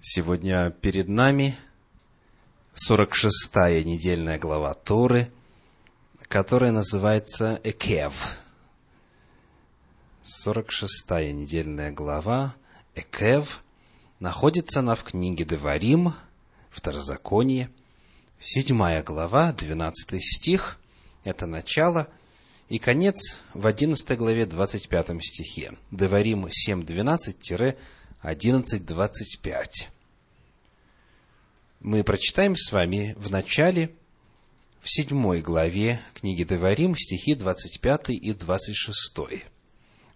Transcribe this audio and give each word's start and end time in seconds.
Сегодня 0.00 0.70
перед 0.70 1.08
нами 1.08 1.56
46-я 2.74 3.82
недельная 3.82 4.38
глава 4.38 4.74
Торы, 4.74 5.32
которая 6.28 6.70
называется 6.70 7.58
Экев. 7.64 8.36
46-я 10.22 11.32
недельная 11.32 11.92
глава 11.92 12.54
Экев 12.94 13.64
находится 14.20 14.80
она 14.80 14.96
в 14.96 15.02
книге 15.02 15.44
Деварим, 15.44 16.12
Второзаконие, 16.68 17.70
7 18.38 19.02
глава, 19.02 19.52
12 19.54 20.22
стих, 20.22 20.78
это 21.24 21.46
начало, 21.46 22.06
и 22.68 22.78
конец 22.78 23.40
в 23.54 23.66
11 23.66 24.18
главе, 24.18 24.44
25 24.44 25.22
стихе. 25.22 25.72
Деварим 25.90 26.50
7.12-11.25 28.22 29.88
мы 31.86 32.02
прочитаем 32.02 32.56
с 32.56 32.72
вами 32.72 33.14
в 33.16 33.30
начале, 33.30 33.90
в 34.80 34.90
седьмой 34.90 35.40
главе 35.40 36.00
книги 36.14 36.42
Деварим, 36.42 36.96
стихи 36.96 37.36
25 37.36 38.08
и 38.08 38.32
26. 38.32 39.46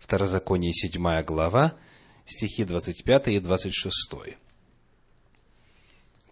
Второзаконие, 0.01 0.73
седьмая 0.73 1.23
глава, 1.23 1.75
стихи 2.25 2.65
25 2.65 3.29
и 3.29 3.39
26. 3.39 3.95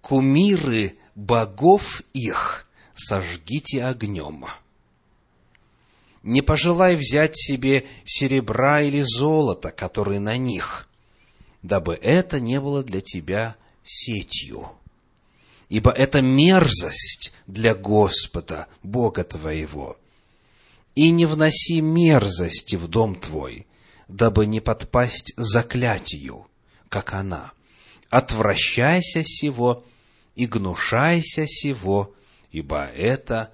«Кумиры 0.01 0.97
богов 1.15 2.03
их 2.15 2.67
сожгите 2.95 3.85
огнем. 3.85 4.45
Не 6.25 6.43
пожелай 6.43 6.97
взять 6.97 7.39
себе 7.39 7.87
серебра 8.05 8.81
или 8.81 9.03
золота, 9.03 9.71
которые 9.71 10.19
на 10.19 10.37
них, 10.37 10.88
дабы 11.63 11.95
это 11.95 12.41
не 12.41 12.61
было 12.61 12.83
для 12.83 13.01
тебя 13.01 13.57
сетью» 13.85 14.79
ибо 15.69 15.91
это 15.91 16.23
мерзость 16.23 17.33
для 17.47 17.75
Господа, 17.75 18.69
Бога 18.83 19.25
твоего. 19.25 19.99
И 20.95 21.11
не 21.11 21.27
вноси 21.27 21.81
мерзости 21.81 22.77
в 22.77 22.89
дом 22.89 23.15
твой, 23.15 23.67
дабы 24.09 24.47
не 24.47 24.61
подпасть 24.61 25.33
заклятию, 25.37 26.47
как 26.89 27.13
она. 27.13 27.53
Отвращайся 28.11 29.23
сего 29.23 29.85
и 30.35 30.47
гнушайся 30.47 31.47
сего, 31.47 32.15
ибо 32.51 32.87
это 32.87 33.53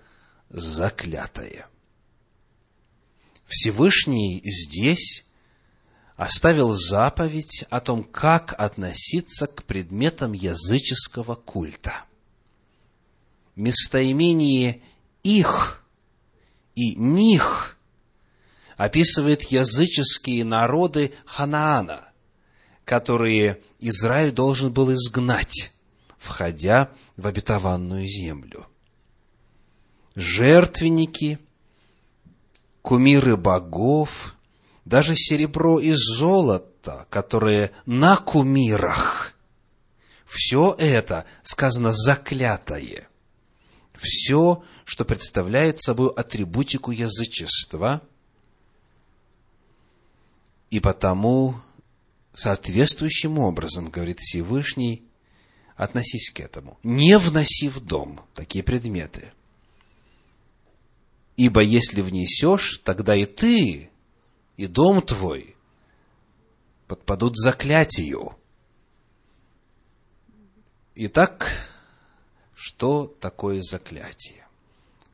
заклятое. 0.48 1.66
Всевышний 3.46 4.40
здесь 4.44 5.23
оставил 6.16 6.72
заповедь 6.72 7.64
о 7.70 7.80
том, 7.80 8.04
как 8.04 8.54
относиться 8.58 9.46
к 9.46 9.64
предметам 9.64 10.32
языческого 10.32 11.34
культа. 11.34 12.04
Местоимение 13.56 14.80
«их» 15.22 15.84
и 16.74 16.94
«них» 16.94 17.76
описывает 18.76 19.42
языческие 19.44 20.44
народы 20.44 21.12
Ханаана, 21.24 22.08
которые 22.84 23.60
Израиль 23.78 24.32
должен 24.32 24.72
был 24.72 24.92
изгнать, 24.92 25.72
входя 26.18 26.90
в 27.16 27.26
обетованную 27.26 28.06
землю. 28.06 28.66
Жертвенники, 30.14 31.38
кумиры 32.82 33.36
богов– 33.36 34.34
даже 34.84 35.14
серебро 35.14 35.78
и 35.80 35.92
золото, 35.92 37.06
которые 37.10 37.70
на 37.86 38.16
кумирах, 38.16 39.34
все 40.26 40.74
это 40.78 41.24
сказано 41.42 41.92
заклятое. 41.92 43.08
Все, 43.96 44.62
что 44.84 45.04
представляет 45.04 45.78
собой 45.78 46.12
атрибутику 46.14 46.90
язычества, 46.90 48.02
и 50.70 50.80
потому 50.80 51.60
соответствующим 52.34 53.38
образом, 53.38 53.90
говорит 53.90 54.18
Всевышний, 54.18 55.04
относись 55.76 56.30
к 56.30 56.40
этому. 56.40 56.78
Не 56.82 57.18
вноси 57.18 57.68
в 57.68 57.80
дом 57.80 58.20
такие 58.34 58.64
предметы. 58.64 59.32
Ибо 61.36 61.60
если 61.60 62.00
внесешь, 62.00 62.80
тогда 62.84 63.14
и 63.14 63.24
ты 63.24 63.90
и 64.56 64.66
дом 64.66 65.02
твой 65.02 65.56
подпадут 66.86 67.36
заклятию. 67.36 68.36
Итак, 70.94 71.50
что 72.54 73.06
такое 73.06 73.60
заклятие? 73.62 74.46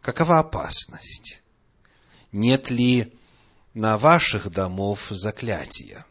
Какова 0.03 0.41
опасность? 0.41 1.43
Нет 2.33 2.71
ли 2.71 3.13
на 3.73 3.97
ваших 3.99 4.51
домов 4.51 5.07
заклятия? 5.11 6.05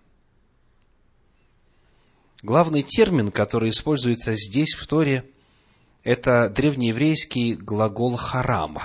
Главный 2.42 2.84
термин, 2.84 3.32
который 3.32 3.70
используется 3.70 4.34
здесь, 4.34 4.74
в 4.74 4.88
Торе, 4.88 5.26
это 6.04 6.50
древнееврейский 6.50 7.54
глагол 7.54 8.16
«харам». 8.16 8.80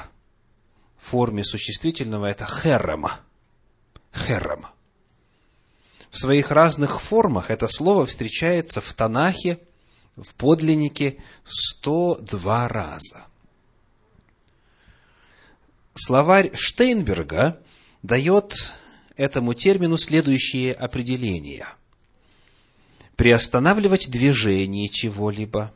В 1.00 1.06
форме 1.10 1.44
существительного 1.44 2.26
это 2.26 2.46
«херема» 2.46 3.20
хером. 4.14 4.66
В 6.10 6.18
своих 6.18 6.50
разных 6.50 7.00
формах 7.00 7.50
это 7.50 7.66
слово 7.68 8.06
встречается 8.06 8.80
в 8.80 8.92
Танахе, 8.92 9.58
в 10.16 10.34
подлиннике 10.34 11.16
102 11.44 12.68
раза. 12.68 13.24
Словарь 15.94 16.54
Штейнберга 16.54 17.60
дает 18.02 18.72
этому 19.16 19.54
термину 19.54 19.96
следующие 19.98 20.72
определения. 20.72 21.66
Приостанавливать 23.16 24.10
движение 24.10 24.88
чего-либо, 24.88 25.72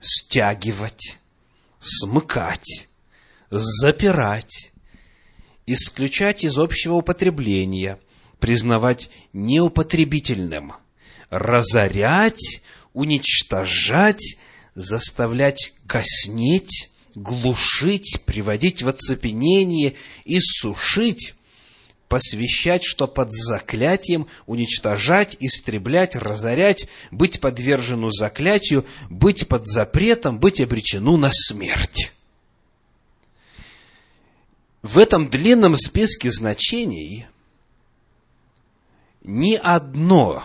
стягивать, 0.00 1.18
смыкать, 1.80 2.88
запирать, 3.50 4.72
исключать 5.68 6.44
из 6.44 6.58
общего 6.58 6.94
употребления, 6.94 7.98
признавать 8.40 9.10
неупотребительным, 9.32 10.72
разорять, 11.28 12.62
уничтожать, 12.94 14.38
заставлять 14.74 15.74
коснеть, 15.86 16.90
глушить, 17.14 18.22
приводить 18.24 18.82
в 18.82 18.88
оцепенение, 18.88 19.94
иссушить, 20.24 21.34
посвящать, 22.08 22.82
что 22.84 23.06
под 23.06 23.32
заклятием 23.32 24.26
уничтожать, 24.46 25.36
истреблять, 25.40 26.16
разорять, 26.16 26.88
быть 27.10 27.40
подвержену 27.40 28.10
заклятию, 28.10 28.86
быть 29.10 29.48
под 29.48 29.66
запретом, 29.66 30.38
быть 30.38 30.62
обречену 30.62 31.18
на 31.18 31.30
смерть 31.30 32.12
в 34.82 34.98
этом 34.98 35.28
длинном 35.28 35.76
списке 35.76 36.30
значений 36.30 37.26
ни 39.22 39.54
одно 39.54 40.44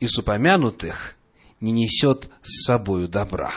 из 0.00 0.16
упомянутых 0.18 1.16
не 1.60 1.72
несет 1.72 2.30
с 2.42 2.64
собою 2.64 3.08
добра 3.08 3.52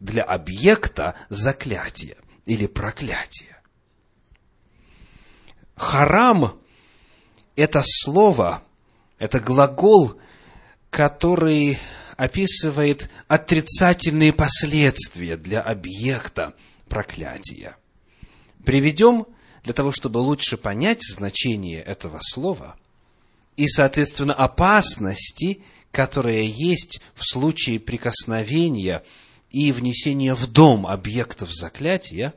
для 0.00 0.22
объекта 0.22 1.14
заклятия 1.28 2.16
или 2.46 2.66
проклятия. 2.66 3.56
Харам– 5.76 6.58
это 7.56 7.82
слово, 7.84 8.62
это 9.18 9.38
глагол, 9.38 10.18
который 10.90 11.78
описывает 12.16 13.08
отрицательные 13.28 14.32
последствия 14.32 15.36
для 15.36 15.60
объекта 15.60 16.54
проклятия– 16.88 17.76
приведем 18.64 19.26
для 19.64 19.72
того, 19.74 19.92
чтобы 19.92 20.18
лучше 20.18 20.56
понять 20.56 21.02
значение 21.02 21.82
этого 21.82 22.20
слова 22.22 22.76
и, 23.56 23.66
соответственно, 23.68 24.34
опасности, 24.34 25.62
которые 25.90 26.48
есть 26.48 27.00
в 27.14 27.24
случае 27.24 27.80
прикосновения 27.80 29.02
и 29.50 29.72
внесения 29.72 30.34
в 30.34 30.46
дом 30.46 30.86
объектов 30.86 31.52
заклятия, 31.52 32.34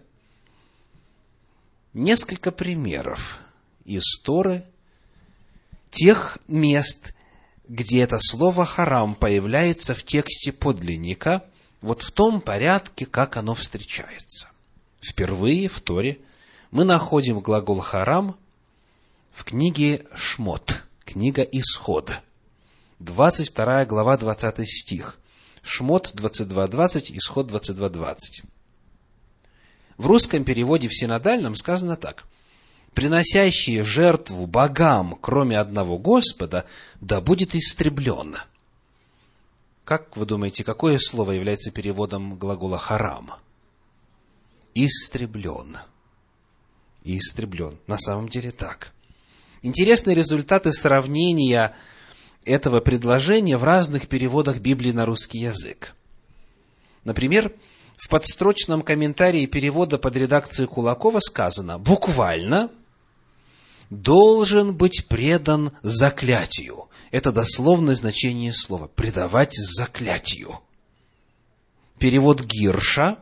несколько 1.93 2.51
примеров 2.51 3.39
из 3.85 4.03
Торы, 4.23 4.65
тех 5.91 6.39
мест, 6.47 7.13
где 7.67 8.01
это 8.01 8.17
слово 8.19 8.65
«харам» 8.65 9.15
появляется 9.15 9.93
в 9.93 10.03
тексте 10.03 10.51
подлинника, 10.51 11.43
вот 11.81 12.01
в 12.01 12.11
том 12.11 12.41
порядке, 12.41 13.05
как 13.05 13.37
оно 13.37 13.55
встречается 13.55 14.50
впервые 15.01 15.67
в 15.67 15.81
Торе 15.81 16.19
мы 16.71 16.85
находим 16.85 17.39
глагол 17.39 17.79
«харам» 17.79 18.35
в 19.33 19.43
книге 19.43 20.05
«Шмот», 20.15 20.83
книга 21.05 21.41
«Исход», 21.41 22.21
22 23.01 23.85
глава, 23.85 24.15
20 24.15 24.69
стих. 24.69 25.17
Шмот 25.63 26.13
22.20, 26.15 27.17
Исход 27.17 27.51
22.20. 27.51 28.43
В 29.97 30.05
русском 30.05 30.43
переводе 30.43 30.87
в 30.87 30.95
синодальном 30.95 31.55
сказано 31.55 31.95
так. 31.95 32.25
«Приносящие 32.93 33.83
жертву 33.83 34.45
богам, 34.45 35.17
кроме 35.19 35.59
одного 35.59 35.97
Господа, 35.97 36.65
да 36.99 37.21
будет 37.21 37.55
истреблен». 37.55 38.35
Как 39.83 40.15
вы 40.15 40.25
думаете, 40.25 40.63
какое 40.63 40.99
слово 40.99 41.31
является 41.31 41.71
переводом 41.71 42.35
глагола 42.35 42.77
«харам»? 42.77 43.31
Истреблен. 44.73 45.77
Истреблен. 47.03 47.77
На 47.87 47.97
самом 47.97 48.29
деле 48.29 48.51
так. 48.51 48.93
Интересные 49.61 50.15
результаты 50.15 50.71
сравнения 50.71 51.75
этого 52.45 52.79
предложения 52.79 53.57
в 53.57 53.63
разных 53.63 54.07
переводах 54.07 54.59
Библии 54.59 54.91
на 54.91 55.05
русский 55.05 55.39
язык. 55.39 55.93
Например, 57.03 57.53
в 57.97 58.09
подстрочном 58.09 58.81
комментарии 58.81 59.45
перевода 59.45 59.99
под 59.99 60.15
редакцией 60.15 60.67
Кулакова 60.67 61.19
сказано 61.19 61.77
буквально 61.77 62.71
«должен 63.89 64.75
быть 64.75 65.05
предан 65.07 65.71
заклятию». 65.83 66.89
Это 67.11 67.31
дословное 67.31 67.95
значение 67.95 68.53
слова– 68.53 68.87
предавать 68.95 69.55
заклятию. 69.55 70.59
Перевод 71.99 72.41
Гирша 72.41 73.19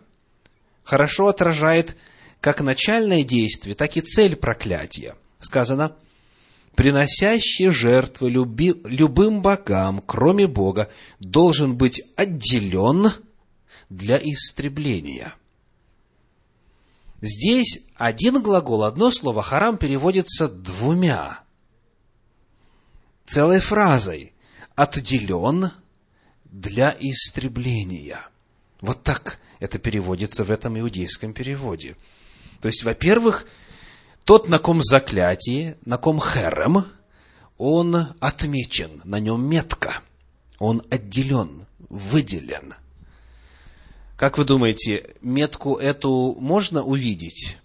хорошо 0.90 1.28
отражает 1.28 1.96
как 2.42 2.62
начальное 2.62 3.24
действие, 3.24 3.76
так 3.76 3.96
и 3.96 4.02
цель 4.02 4.36
проклятия. 4.36 5.16
Сказано– 5.40 5.96
приносящий 6.80 7.72
жертвы 7.72 8.30
люби, 8.30 8.74
любым 8.86 9.42
богам, 9.42 10.02
кроме 10.02 10.48
Бога, 10.48 10.90
должен 11.20 11.76
быть 11.76 12.02
отделен 12.16 13.12
для 13.90 14.18
истребления. 14.18 15.34
Здесь 17.20 17.82
один 17.96 18.42
глагол, 18.42 18.86
одно 18.86 19.12
слово 19.12 19.44
«харам» 19.44 19.78
переводится 19.78 20.48
двумя, 20.48 21.42
целой 23.28 23.60
фразой 23.60 24.32
«отделен 24.76 25.72
для 26.46 26.96
истребления». 26.98 28.22
Вот 28.80 29.04
так 29.04 29.38
это 29.60 29.78
переводится 29.78 30.44
в 30.44 30.52
этом 30.52 30.80
иудейском 30.80 31.34
переводе. 31.34 31.96
То 32.62 32.68
есть, 32.68 32.84
во-первых, 32.84 33.46
тот, 34.24 34.48
на 34.48 34.60
ком 34.60 34.82
заклятие, 34.84 35.78
на 35.86 35.98
ком 35.98 36.20
херем, 36.20 36.86
он 37.58 38.08
отмечен, 38.20 39.02
на 39.04 39.20
нем 39.20 39.44
метка, 39.44 40.02
он 40.60 40.82
отделен, 40.90 41.66
выделен. 41.90 42.74
Как 44.16 44.38
вы 44.38 44.46
думаете, 44.46 45.16
метку 45.22 45.76
эту 45.76 46.36
можно 46.40 46.84
увидеть 46.84 47.58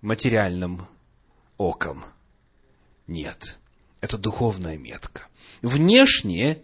материальным 0.00 0.86
оком? 1.56 2.04
Нет, 3.06 3.58
это 4.00 4.18
духовная 4.18 4.76
метка. 4.76 5.22
Внешне 5.62 6.58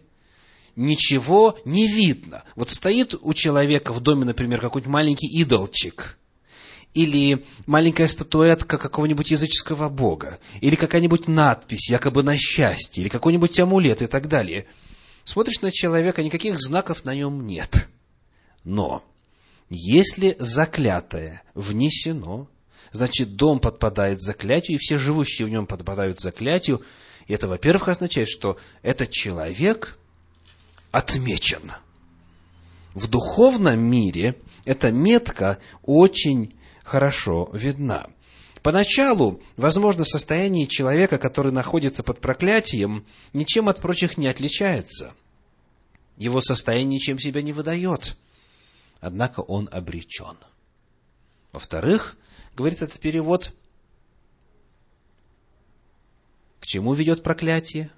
ничего 0.77 1.59
не 1.65 1.87
видно. 1.87 2.45
Вот 2.57 2.71
стоит 2.71 3.15
у 3.21 3.35
человека 3.35 3.93
в 3.93 4.01
доме, 4.01 4.25
например, 4.25 4.61
какой-нибудь 4.61 4.93
маленький 4.93 5.29
идолчик– 5.43 6.19
или 6.95 7.45
маленькая 7.67 8.07
статуэтка 8.07 8.79
какого-нибудь 8.79 9.33
языческого 9.33 9.89
бога, 9.89 10.39
или 10.61 10.77
какая-нибудь 10.77 11.29
надпись, 11.29 11.91
якобы 11.91 12.23
на 12.23 12.39
счастье, 12.39 13.03
или 13.03 13.09
какой-нибудь 13.09 13.59
амулет 13.59 14.01
и 14.01 14.07
так 14.07 14.29
далее. 14.29 14.67
Смотришь 15.25 15.61
на 15.61 15.73
человека, 15.73 16.23
никаких 16.23 16.61
знаков 16.61 17.05
на 17.05 17.15
нем 17.15 17.47
нет. 17.47 17.89
Но, 18.63 19.03
если 19.69 20.37
заклятое 20.39 21.43
внесено, 21.55 22.49
значит, 22.93 23.35
дом 23.35 23.59
подпадает 23.59 24.23
заклятию, 24.23 24.77
и 24.77 24.81
все 24.81 24.99
живущие 24.99 25.47
в 25.47 25.51
нем 25.51 25.67
подпадают 25.67 26.21
заклятию, 26.21 26.81
и 27.27 27.33
это, 27.33 27.49
во-первых, 27.49 27.89
означает, 27.89 28.29
что 28.29 28.57
этот 28.83 29.11
человек 29.11 29.99
отмечен. 30.95 31.73
В 32.95 33.09
духовном 33.09 33.81
мире 33.81 34.37
эта 34.65 34.93
метка 34.93 35.59
очень 35.83 36.55
хорошо 36.85 37.51
видна. 37.53 38.07
Поначалу, 38.63 39.43
возможно, 39.57 40.05
состояние 40.05 40.69
человека, 40.69 41.19
который 41.19 41.51
находится 41.51 42.05
под 42.05 42.21
проклятием, 42.21 43.05
ничем 43.33 43.69
от 43.69 43.81
прочих 43.81 44.17
не 44.17 44.29
отличается. 44.29 45.13
Его 46.17 46.41
состояние 46.41 46.99
ничем 47.01 47.19
себя 47.19 47.43
не 47.43 47.53
выдает. 47.53 48.17
Однако 49.01 49.41
он 49.41 49.69
обречен. 49.73 50.39
Во-вторых, 51.51 52.17
говорит 52.55 52.83
этот 52.83 53.01
перевод, 53.01 53.53
к 56.61 56.67
чему 56.67 56.95
ведет 56.95 57.25
проклятие? 57.25 57.91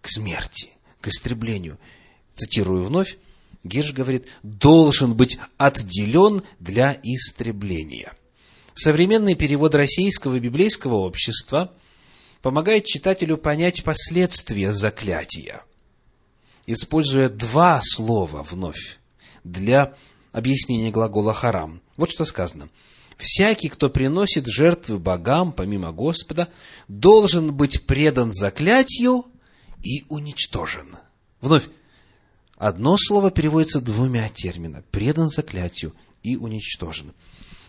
К 0.00 0.08
смерти, 0.08 0.75
истреблению. 1.08 1.78
Цитирую 2.34 2.84
вновь, 2.84 3.18
Гирш 3.64 3.92
говорит, 3.92 4.26
должен 4.42 5.14
быть 5.14 5.38
отделен 5.56 6.42
для 6.60 6.98
истребления. 7.02 8.12
Современный 8.74 9.34
перевод 9.34 9.74
российского 9.74 10.38
библейского 10.38 10.96
общества 10.96 11.72
помогает 12.42 12.84
читателю 12.84 13.38
понять 13.38 13.82
последствия 13.82 14.72
заклятия, 14.72 15.62
используя 16.66 17.28
два 17.28 17.80
слова 17.82 18.42
вновь 18.42 18.98
для 19.44 19.94
объяснения 20.32 20.90
глагола 20.90 21.32
«харам». 21.32 21.80
Вот 21.96 22.10
что 22.10 22.24
сказано. 22.26 22.68
«Всякий, 23.16 23.70
кто 23.70 23.88
приносит 23.88 24.46
жертвы 24.46 24.98
богам, 24.98 25.52
помимо 25.52 25.92
Господа, 25.92 26.48
должен 26.86 27.54
быть 27.54 27.86
предан 27.86 28.30
заклятию 28.30 29.24
и 29.86 30.04
уничтожен». 30.08 30.96
Вновь, 31.40 31.68
Одно 32.56 32.96
слово 32.96 33.30
переводится 33.30 33.80
двумя 33.80 34.28
терминами– 34.30 34.82
предан 34.90 35.28
заклятию 35.28 35.94
и 36.22 36.36
уничтожен. 36.36 37.12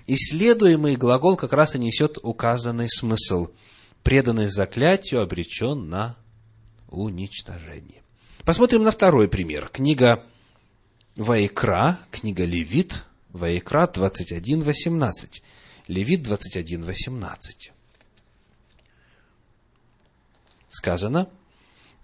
Исследуемый 0.08 0.96
глагол 0.96 1.36
как 1.36 1.52
раз 1.52 1.76
и 1.76 1.80
несет 1.80 2.18
указанный 2.24 2.90
смысл. 2.90 3.50
Преданный 4.04 4.48
заклятию 4.48 5.22
обречен 5.22 5.90
на 5.90 6.16
уничтожение. 6.88 8.02
Посмотрим 8.46 8.84
на 8.84 8.92
второй 8.92 9.28
пример. 9.28 9.68
Книга 9.68 10.24
Ваикра, 11.18 12.00
книга 12.10 12.46
Левит, 12.46 13.04
Ваикра 13.34 13.92
21.18. 13.94 15.42
Левит 15.90 16.26
21.18. 16.26 17.36
Сказано, 20.70 21.28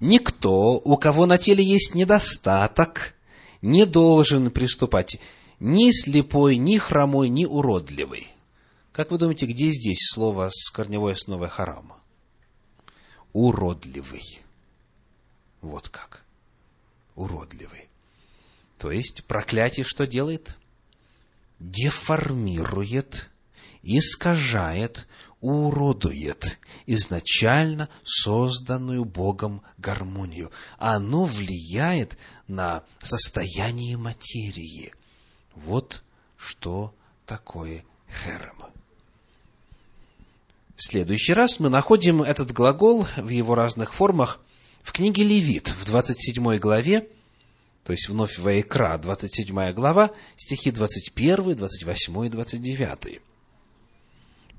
Никто, 0.03 0.81
у 0.83 0.97
кого 0.97 1.25
на 1.25 1.37
теле 1.37 1.63
есть 1.63 1.95
недостаток, 1.95 3.15
не 3.61 3.85
должен 3.85 4.51
приступать 4.51 5.17
ни 5.61 5.91
слепой, 5.91 6.57
ни 6.57 6.77
хромой, 6.77 7.29
ни 7.29 7.45
уродливый. 7.45 8.27
Как 8.91 9.11
вы 9.11 9.17
думаете, 9.17 9.45
где 9.45 9.69
здесь 9.69 10.09
слово 10.11 10.49
с 10.51 10.69
корневой 10.71 11.13
основой 11.13 11.47
харама? 11.47 11.99
Уродливый. 13.31 14.41
Вот 15.61 15.87
как. 15.87 16.25
Уродливый. 17.15 17.87
То 18.79 18.91
есть 18.91 19.23
проклятие 19.23 19.85
что 19.85 20.05
делает? 20.05 20.57
Деформирует, 21.61 23.29
искажает, 23.83 25.07
уродует 25.43 26.57
изначально 26.85 27.89
созданную 28.03 29.03
Богом 29.03 29.61
гармонию. 29.77 30.51
Оно 30.77 31.25
влияет 31.25 32.17
на 32.47 32.83
состояние 33.01 33.97
материи. 33.97 34.93
Вот 35.53 36.01
что 36.37 36.95
такое 37.25 37.83
херем. 38.23 38.63
В 40.77 40.81
следующий 40.81 41.33
раз 41.33 41.59
мы 41.59 41.67
находим 41.67 42.23
этот 42.23 42.53
глагол 42.53 43.05
в 43.17 43.27
его 43.27 43.53
разных 43.53 43.93
формах 43.93 44.39
в 44.81 44.93
книге 44.93 45.23
Левит, 45.23 45.67
в 45.67 45.85
27 45.85 46.57
главе, 46.57 47.09
то 47.83 47.91
есть 47.91 48.07
вновь 48.07 48.39
Ваикра, 48.39 48.97
27 48.97 49.73
глава, 49.73 50.09
стихи 50.37 50.71
21, 50.71 51.57
28 51.57 52.25
и 52.25 52.29
29. 52.29 53.21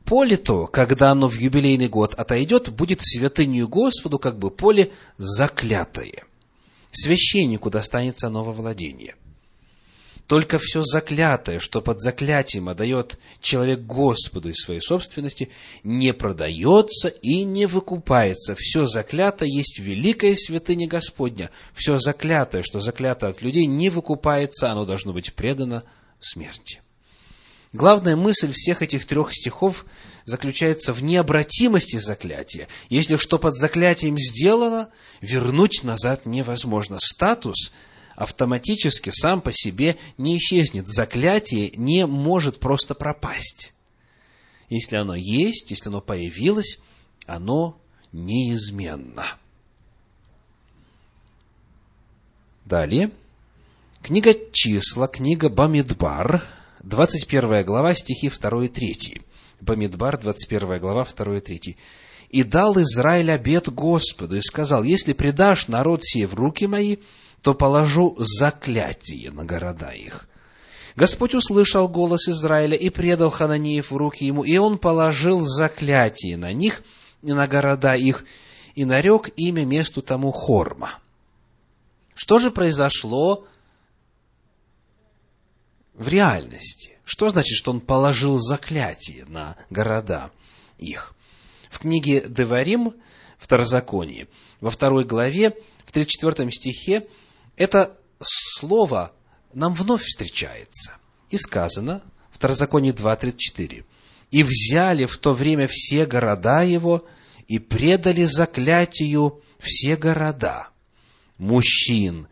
Поле 0.04 0.37
то, 0.37 0.66
когда 0.66 1.12
оно 1.12 1.28
в 1.28 1.34
юбилейный 1.34 1.88
год 1.88 2.14
отойдет, 2.14 2.68
будет 2.70 3.00
святынью 3.00 3.68
Господу, 3.68 4.18
как 4.18 4.38
бы 4.38 4.50
поле 4.50 4.90
заклятое. 5.16 6.25
Священнику 6.90 7.70
достанется 7.70 8.28
новое 8.28 8.54
владение. 8.54 9.14
только 10.26 10.58
все 10.58 10.82
заклятое, 10.82 11.58
что 11.58 11.82
под 11.82 12.00
заклятием 12.00 12.70
отдает 12.70 13.18
человек 13.42 13.80
Господу 13.80 14.49
из 14.49 14.56
своей 14.56 14.80
собственности, 14.80 15.50
не 15.82 16.14
продается 16.14 17.08
и 17.08 17.44
не 17.44 17.66
выкупается. 17.66 18.54
Все 18.58 18.87
заклятое 18.87 19.49
есть 19.49 19.80
великая 19.80 20.34
святыня 20.34 20.88
Господня. 20.88 21.50
Все 21.75 21.99
заклятое, 21.99 22.62
что 22.62 22.80
заклято 22.80 23.28
от 23.28 23.42
людей, 23.42 23.66
не 23.66 23.90
выкупается, 23.90 24.70
оно 24.70 24.87
должно 24.87 25.12
быть 25.12 25.34
предано 25.34 25.84
смерти. 26.20 26.80
Главная 27.75 28.16
мысль 28.16 28.52
всех 28.52 28.81
этих 28.81 29.04
трех 29.04 29.35
стихов 29.35 29.85
заключается 30.25 30.95
в 30.95 31.02
необратимости 31.02 31.99
заклятия. 31.99 32.69
Если 32.88 33.16
что 33.16 33.38
под 33.38 33.57
заклятием 33.57 34.16
сделано, 34.16 34.88
вернуть 35.21 35.83
назад 35.83 36.25
невозможно. 36.25 36.99
Статус– 37.00 37.73
автоматически 38.16 39.11
сам 39.11 39.40
по 39.40 39.52
себе 39.52 39.97
не 40.19 40.37
исчезнет. 40.37 40.88
Заклятие 40.88 41.73
не 41.76 42.07
может 42.07 42.61
просто 42.61 42.95
пропасть. 42.95 43.73
Если 44.69 44.95
оно 44.95 45.16
есть, 45.16 45.71
если 45.71 45.88
оно 45.88 46.00
появилось, 46.00 46.78
оно 47.26 47.76
неизменно. 48.12 49.25
Далее. 52.64 53.11
Книга 54.00 54.35
числа, 54.52 55.09
книга 55.09 55.49
Бамидбар, 55.49 56.45
21 56.84 57.64
глава, 57.64 57.94
стихи 57.94 58.28
2 58.28 58.64
и 58.64 58.68
3. 58.68 59.22
Бамидбар, 59.62 60.18
21 60.18 60.78
глава, 60.80 61.06
2 61.06 61.36
и 61.36 61.40
3. 61.40 61.76
«И 62.28 62.42
дал 62.42 62.76
Израиль 62.80 63.30
обет 63.30 63.72
Господу, 63.72 64.36
и 64.36 64.42
сказал, 64.42 64.82
если 64.82 65.14
предашь 65.14 65.68
народ 65.68 66.04
сей 66.04 66.26
в 66.26 66.34
руки 66.34 66.66
мои, 66.66 66.96
то 67.40 67.54
положу 67.54 68.14
заклятие 68.18 69.30
на 69.30 69.44
города 69.44 69.92
их. 69.92 70.28
Господь 70.94 71.34
услышал 71.34 71.88
голос 71.88 72.28
Израиля 72.28 72.76
и 72.76 72.90
предал 72.90 73.30
Хананеев 73.30 73.90
в 73.90 73.96
руки 73.96 74.26
ему, 74.26 74.44
и 74.44 74.56
он 74.58 74.78
положил 74.78 75.42
заклятие 75.42 76.36
на 76.36 76.52
них 76.52 76.82
и 77.22 77.32
на 77.32 77.46
города 77.48 77.94
их, 77.94 78.24
и 78.74 78.84
нарек 78.84 79.30
имя 79.36 79.64
месту 79.64 80.02
тому 80.02 80.32
Хорма. 80.32 80.90
Что 82.14 82.38
же 82.38 82.50
произошло 82.50 83.46
в 85.94 86.08
реальности? 86.08 86.98
Что 87.04 87.30
значит, 87.30 87.56
что 87.56 87.70
он 87.70 87.80
положил 87.80 88.38
заклятие 88.38 89.24
на 89.26 89.56
города 89.70 90.30
их? 90.78 91.14
В 91.70 91.78
книге 91.80 92.24
Деварим, 92.28 92.94
Второзаконие, 93.38 94.28
во 94.60 94.70
второй 94.70 95.04
главе, 95.04 95.54
в 95.84 95.92
34 95.92 96.50
стихе, 96.50 97.06
это 97.56 97.98
слово 98.22 99.12
нам 99.52 99.74
вновь 99.74 100.02
встречается. 100.02 100.94
И 101.30 101.36
сказано, 101.36 102.02
Второзаконие 102.30 102.92
2.34, 102.92 103.84
«И 104.30 104.42
взяли 104.42 105.04
в 105.04 105.18
то 105.18 105.34
время 105.34 105.68
все 105.70 106.06
города 106.06 106.62
его, 106.62 107.04
и 107.48 107.58
предали 107.58 108.24
заклятию 108.24 109.42
все 109.58 109.96
города, 109.96 110.68
мужчин, 111.38 112.28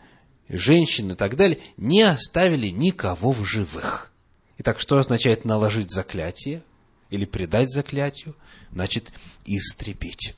женщин 0.57 1.13
и 1.13 1.15
так 1.15 1.37
далее, 1.37 1.59
не 1.77 2.03
оставили 2.03 2.69
никого 2.69 3.33
в 3.33 3.45
живых». 3.45 4.13
Итак, 4.59 4.79
что 4.79 4.99
означает 4.99 5.45
наложить 5.45 5.91
заклятие 5.91 6.63
или 7.11 7.25
предать 7.25 7.71
заклятию? 7.71 8.35
Значит, 8.71 9.13
истребить 9.45 10.37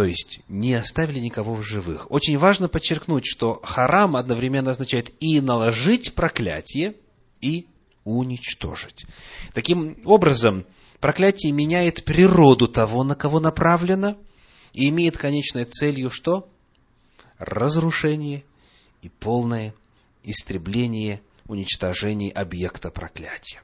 то 0.00 0.04
есть 0.04 0.40
не 0.48 0.72
оставили 0.72 1.18
никого 1.18 1.54
в 1.54 1.62
живых. 1.62 2.10
Очень 2.10 2.38
важно 2.38 2.68
подчеркнуть, 2.68 3.26
что 3.26 3.60
харам 3.62 4.16
одновременно 4.16 4.70
означает 4.70 5.12
и 5.20 5.42
наложить 5.42 6.14
проклятие, 6.14 6.94
и 7.42 7.66
уничтожить. 8.04 9.04
Таким 9.52 9.98
образом, 10.06 10.64
проклятие 11.00 11.52
меняет 11.52 12.04
природу 12.04 12.66
того, 12.66 13.04
на 13.04 13.14
кого 13.14 13.40
направлено, 13.40 14.16
и 14.72 14.88
имеет 14.88 15.18
конечной 15.18 15.64
целью 15.64 16.10
что? 16.10 16.48
Разрушение 17.38 18.44
и 19.02 19.08
полное 19.08 19.74
истребление, 20.22 21.22
уничтожение 21.46 22.32
объекта 22.32 22.90
проклятия. 22.90 23.62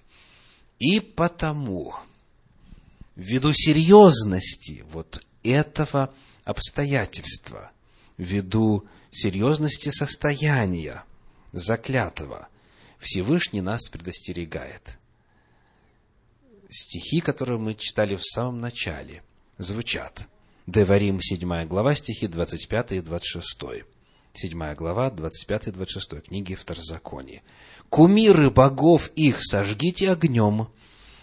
И 0.79 1.01
потому, 1.01 1.95
ввиду 3.15 3.53
серьезности 3.53 4.85
вот 4.91 5.25
этого 5.43 6.15
обстоятельства, 6.45 7.71
ввиду 8.19 8.87
серьезности 9.11 9.91
состояния 9.91 11.05
заклятого, 11.53 12.49
Всевышний 12.99 13.61
нас 13.61 13.89
предостерегает. 13.89 14.99
Стихи, 16.69 17.21
которые 17.21 17.59
мы 17.59 17.75
читали 17.75 18.17
в 18.17 18.25
самом 18.25 18.59
начале, 18.59 19.23
звучат. 19.59 20.29
Деварим, 20.67 21.21
7 21.21 21.67
глава, 21.67 21.95
стихи 21.95 22.27
25 22.27 22.93
и 22.93 23.01
26. 23.01 23.87
7 24.37 24.75
глава, 24.75 25.11
25 25.11 25.69
и 25.69 25.71
26 25.71 26.27
книги 26.29 26.55
Второзакония. 26.55 27.43
«Кумиры 27.89 28.51
богов 28.51 29.11
их 29.17 29.39
сожгите 29.41 30.11
огнем, 30.11 30.69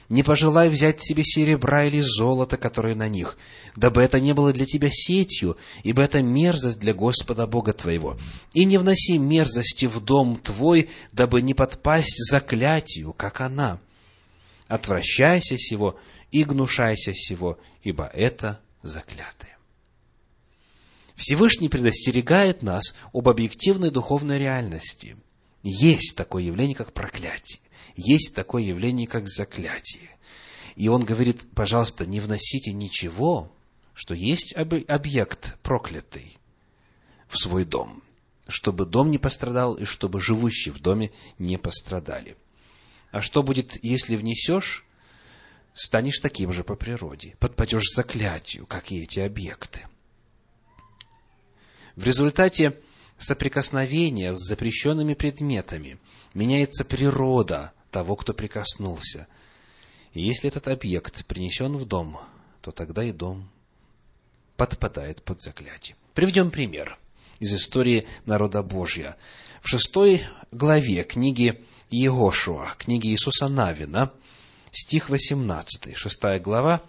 не 0.10 0.24
пожелай 0.24 0.70
взять 0.70 1.02
себе 1.02 1.24
серебра 1.24 1.86
или 1.86 2.00
золота, 2.00 2.58
которое 2.58 2.96
на 2.96 3.08
них, 3.08 3.38
дабы 3.76 4.02
это 4.02 4.20
не 4.20 4.34
было 4.34 4.52
для 4.52 4.66
тебя 4.66 4.90
сетью, 4.92 5.58
ибо 5.84 6.04
это 6.04 6.22
мерзость 6.22 6.80
для 6.80 6.94
Господа 6.94 7.48
Бога 7.48 7.74
твоего. 7.74 8.18
И 8.54 8.66
не 8.66 8.78
вноси 8.78 9.18
мерзости 9.18 9.86
в 9.86 10.00
дом 10.02 10.36
твой, 10.36 10.90
дабы 11.12 11.42
не 11.42 11.54
подпасть 11.54 12.30
заклятию, 12.30 13.14
как 13.14 13.42
она. 13.42 13.80
Отвращайся 14.68 15.58
сего 15.58 16.00
и 16.32 16.44
гнушайся 16.44 17.14
сего, 17.14 17.58
ибо 17.84 18.06
это 18.14 18.60
заклятое. 18.82 19.53
Всевышний 21.16 21.70
предостерегает 21.70 22.64
нас 22.64 22.96
об 23.14 23.30
объективной 23.30 23.92
духовной 23.92 24.40
реальности. 24.40 25.16
Есть 25.62 26.16
такое 26.16 26.44
явление, 26.44 26.76
как 26.76 26.94
проклятие 26.94 27.60
есть 27.96 28.34
такое 28.36 28.64
явление, 28.64 29.08
как 29.08 29.28
заклятие. 29.28 30.10
И 30.76 30.88
он 30.88 31.06
говорит, 31.06 31.42
пожалуйста, 31.54 32.06
не 32.06 32.20
вносите 32.20 32.74
ничего, 32.74 33.52
что 33.94 34.14
есть 34.14 34.54
объект 34.56 35.60
проклятый 35.62 36.38
в 37.28 37.38
свой 37.38 37.64
дом, 37.64 38.04
чтобы 38.48 38.86
дом 38.86 39.12
не 39.12 39.20
пострадал 39.20 39.76
и 39.76 39.86
чтобы 39.86 40.20
живущие 40.20 40.74
в 40.74 40.80
доме 40.80 41.12
не 41.38 41.58
пострадали. 41.58 42.36
А 43.12 43.22
что 43.22 43.44
будет, 43.44 43.84
если 43.84 44.16
внесешь? 44.16 44.86
Станешь 45.76 46.20
таким 46.20 46.52
же 46.52 46.64
по 46.64 46.76
природе, 46.76 47.36
подпадешь 47.40 47.94
заклятию, 47.96 48.66
как 48.68 48.92
и 48.92 49.04
эти 49.04 49.20
объекты. 49.20 49.88
В 51.96 52.06
результате 52.06 52.76
соприкосновения 53.18 54.36
с 54.36 54.40
запрещенными 54.40 55.14
предметами 55.14 56.00
меняется 56.34 56.84
природа 56.86 57.72
того, 57.92 58.16
кто 58.16 58.34
прикоснулся. 58.34 59.28
И 60.14 60.22
если 60.22 60.50
этот 60.50 60.68
объект 60.68 61.26
принесен 61.26 61.78
в 61.78 61.86
дом, 61.86 62.20
то 62.62 62.72
тогда 62.72 63.04
и 63.04 63.12
дом 63.12 63.48
подпадает 64.58 65.22
под 65.22 65.42
заклятие. 65.42 65.96
Приведем 66.16 66.50
пример 66.50 66.98
из 67.40 67.54
истории 67.54 68.08
народа 68.26 68.64
Божья. 68.64 69.16
В 69.62 69.70
шестой 69.70 70.24
главе 70.52 71.04
книги 71.04 71.64
Егошуа, 71.92 72.74
книги 72.80 73.08
Иисуса 73.08 73.50
Навина, 73.50 74.12
стих 74.72 75.10
18, 75.10 75.96
шестая 75.96 76.40
глава, 76.40 76.82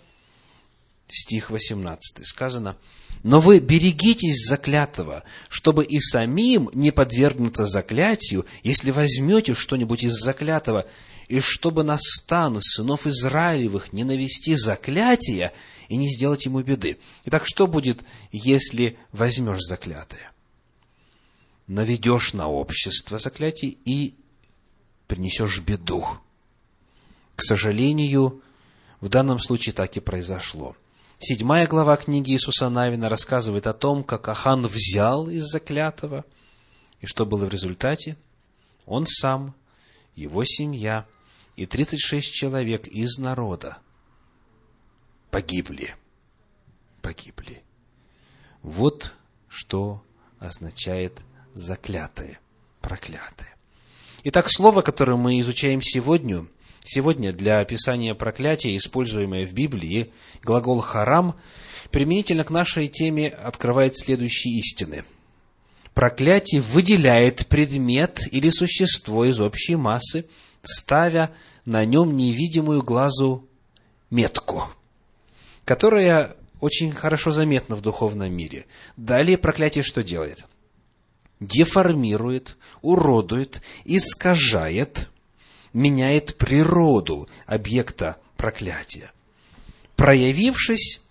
стих 1.08 1.50
18, 1.50 2.26
сказано– 2.26 2.78
но 3.25 3.40
вы 3.40 3.59
берегитесь 3.59 4.47
заклятого, 4.47 5.25
чтобы 5.49 5.83
и 5.85 5.99
самим 5.99 6.69
не 6.75 6.90
подвергнуться 6.90 7.64
заклятию, 7.64 8.45
если 8.62 8.90
возьмете 8.90 9.54
что-нибудь 9.54 10.04
из 10.04 10.12
заклятого, 10.12 10.87
и 11.28 11.40
чтобы 11.40 11.85
на 11.85 11.97
стан 11.99 12.61
сынов 12.61 13.07
Израилевых 13.07 13.95
не 13.95 14.04
навести 14.04 14.54
заклятия 14.57 15.54
и 15.88 15.97
не 15.97 16.07
сделать 16.07 16.45
ему 16.45 16.61
беды. 16.61 16.99
Итак, 17.25 17.45
что 17.47 17.66
будет, 17.66 18.04
если 18.31 18.99
возьмешь 19.11 19.62
заклятое? 19.62 20.31
Наведешь 21.66 22.35
на 22.35 22.49
общество 22.49 23.19
заклятий 23.19 23.78
и 23.87 24.14
принесешь 25.07 25.61
беду. 25.61 26.04
К 27.37 27.43
сожалению, 27.43 28.43
в 29.00 29.09
данном 29.09 29.38
случае 29.38 29.73
так 29.73 29.97
и 29.97 30.00
произошло– 30.00 30.76
Седьмая 31.26 31.66
глава 31.66 31.97
книги 31.97 32.33
Иисуса 32.33 32.69
Навина 32.69 33.09
рассказывает 33.09 33.66
о 33.66 33.73
том, 33.73 34.04
как 34.04 34.28
Ахан 34.28 34.66
взял 34.66 35.31
из 35.31 35.45
заклятого, 35.45 36.26
и 37.00 37.07
что 37.07 37.25
было 37.25 37.47
в 37.47 37.49
результате. 37.49 38.19
Он 38.85 39.07
сам, 39.07 39.54
его 40.14 40.45
семья 40.45 41.07
и 41.57 41.64
36 41.64 42.31
человек 42.31 42.87
из 42.88 43.16
народа 43.16 43.78
погибли. 45.31 45.95
Погибли. 47.00 47.62
Вот 48.61 49.14
что 49.49 50.04
означает 50.40 51.23
заклятое, 51.54 52.38
проклятое. 52.83 53.57
Итак, 54.25 54.50
слово, 54.50 54.83
которое 54.83 55.16
мы 55.16 55.40
изучаем 55.40 55.81
сегодня, 55.81 56.47
сегодня 56.85 57.33
для 57.33 57.59
описания 57.61 58.14
проклятия, 58.14 58.76
используемое 58.76 59.47
в 59.47 59.53
Библии, 59.53 60.12
глагол 60.43 60.81
«харам», 60.81 61.35
применительно 61.91 62.45
к 62.45 62.50
нашей 62.50 62.88
теме 62.88 63.29
открывает 63.29 63.97
следующие 63.97 64.59
истины. 64.59 65.05
Проклятие 65.95 66.61
выделяет 66.61 67.47
предмет 67.47 68.21
или 68.31 68.50
существо 68.50 69.25
из 69.25 69.41
общей 69.41 69.76
массы, 69.76 70.26
ставя 70.62 71.31
на 71.64 71.85
нем 71.85 72.17
невидимую 72.17 72.83
глазу 72.83 73.49
метку, 74.11 74.69
которая 75.64 76.37
очень 76.61 76.93
хорошо 76.93 77.31
заметна 77.31 77.76
в 77.76 77.81
духовном 77.81 78.33
мире. 78.33 78.67
Далее 78.97 79.38
проклятие 79.38 79.85
что 79.85 80.03
делает? 80.03 80.47
Деформирует, 81.38 82.57
уродует, 82.83 83.62
искажает, 83.85 85.11
меняет 85.75 86.38
природу 86.38 87.28
объекта 87.47 88.16
проклятия. 88.38 89.12
Проявившись, 89.97 91.02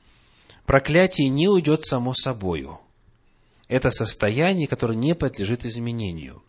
проклятие 0.66 1.30
не 1.30 1.48
уйдет 1.48 1.86
само 1.86 2.16
собою. 2.16 2.80
Это 3.68 3.92
состояние, 3.92 4.68
которое 4.68 4.96
не 4.96 5.14
подлежит 5.14 5.66
изменению. 5.66 6.42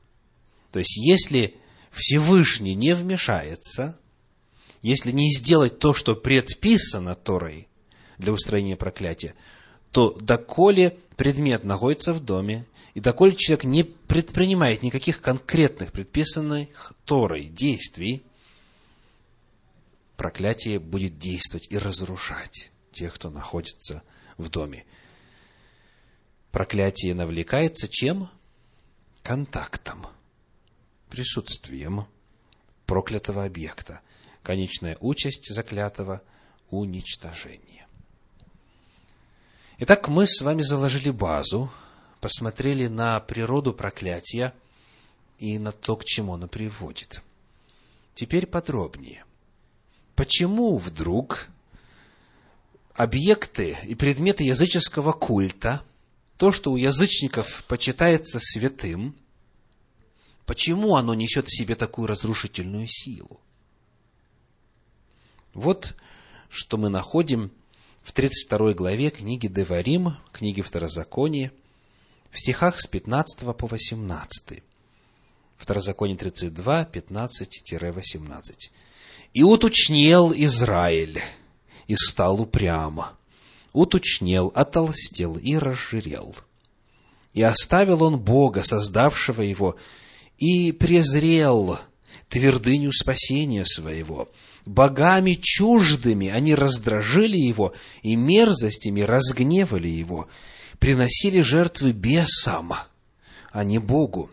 То 0.72 0.78
есть, 0.78 0.96
если 0.96 1.54
Всевышний 1.90 2.74
не 2.74 2.94
вмешается, 2.94 3.98
если 4.82 5.12
не 5.12 5.32
сделать 5.32 5.78
то, 5.78 5.94
что 5.94 6.14
предписано 6.14 7.14
Торой 7.14 7.68
для 8.18 8.32
устранения 8.32 8.76
проклятия, 8.76 9.34
то 9.90 10.10
доколе 10.20 10.96
предмет 11.16 11.64
находится 11.64 12.12
в 12.12 12.22
доме, 12.22 12.66
и 12.94 13.00
доколе 13.00 13.34
человек 13.34 13.64
не 13.64 13.82
предпринимает 13.82 14.82
никаких 14.82 15.20
конкретных 15.20 15.90
предписанных 15.92 16.92
Торой 17.04 17.46
действий, 17.46 18.24
проклятие 20.16 20.78
будет 20.78 21.18
действовать 21.18 21.66
и 21.70 21.76
разрушать 21.76 22.70
тех, 22.92 23.14
кто 23.14 23.30
находится 23.30 24.04
в 24.38 24.48
доме. 24.48 24.84
Проклятие 26.52 27.14
навлекается 27.14 27.88
чем? 27.88 28.30
Контактом, 29.24 30.06
присутствием 31.10 32.06
проклятого 32.86 33.44
объекта. 33.44 34.00
Конечная 34.44 34.96
участь 35.00 35.52
заклятого– 35.52 36.22
уничтожение. 36.70 37.86
Итак, 39.78 40.08
мы 40.08 40.26
с 40.26 40.42
вами 40.42 40.62
заложили 40.62 41.10
базу, 41.10 41.72
посмотрели 42.24 42.86
на 42.86 43.20
природу 43.20 43.74
проклятия 43.74 44.54
и 45.36 45.58
на 45.58 45.72
то, 45.72 45.94
к 45.94 46.06
чему 46.06 46.32
оно 46.32 46.48
приводит. 46.48 47.22
Теперь 48.14 48.46
подробнее. 48.46 49.26
Почему 50.16 50.78
вдруг 50.78 51.48
объекты 52.94 53.76
и 53.82 53.94
предметы 53.94 54.42
языческого 54.42 55.12
культа, 55.12 55.84
то, 56.38 56.50
что 56.50 56.72
у 56.72 56.76
язычников 56.78 57.62
почитается 57.68 58.40
святым, 58.40 59.14
почему 60.46 60.96
оно 60.96 61.12
несет 61.12 61.46
в 61.48 61.54
себе 61.54 61.74
такую 61.74 62.06
разрушительную 62.06 62.86
силу? 62.88 63.38
Вот 65.52 65.94
что 66.48 66.78
мы 66.78 66.88
находим 66.88 67.50
в 68.02 68.12
32 68.12 68.72
главе 68.72 69.10
книги 69.10 69.46
Деварим, 69.46 70.14
книги 70.32 70.62
Второзакония, 70.62 71.52
в 72.34 72.40
стихах 72.40 72.80
с 72.80 72.86
15 72.88 73.56
по 73.56 73.66
18. 73.68 74.62
Второзаконие 75.56 76.16
32, 76.16 76.88
15-18. 76.92 78.40
«И 79.32 79.42
уточнел 79.44 80.32
Израиль, 80.34 81.22
и 81.86 81.94
стал 81.94 82.40
упрямо, 82.40 83.12
уточнел, 83.72 84.50
отолстел 84.54 85.36
и 85.36 85.56
разжирел. 85.56 86.34
И 87.34 87.42
оставил 87.42 88.02
он 88.02 88.18
Бога, 88.18 88.64
создавшего 88.64 89.42
его, 89.42 89.76
и 90.38 90.72
презрел 90.72 91.78
твердыню 92.28 92.90
спасения 92.92 93.64
своего. 93.64 94.28
Богами 94.66 95.38
чуждыми 95.40 96.30
они 96.30 96.56
раздражили 96.56 97.36
его, 97.36 97.74
и 98.02 98.16
мерзостями 98.16 99.02
разгневали 99.02 99.88
его, 99.88 100.28
приносили 100.84 101.40
жертвы 101.40 101.92
бесам, 101.92 102.74
а 103.52 103.64
не 103.64 103.78
Богу 103.78 104.30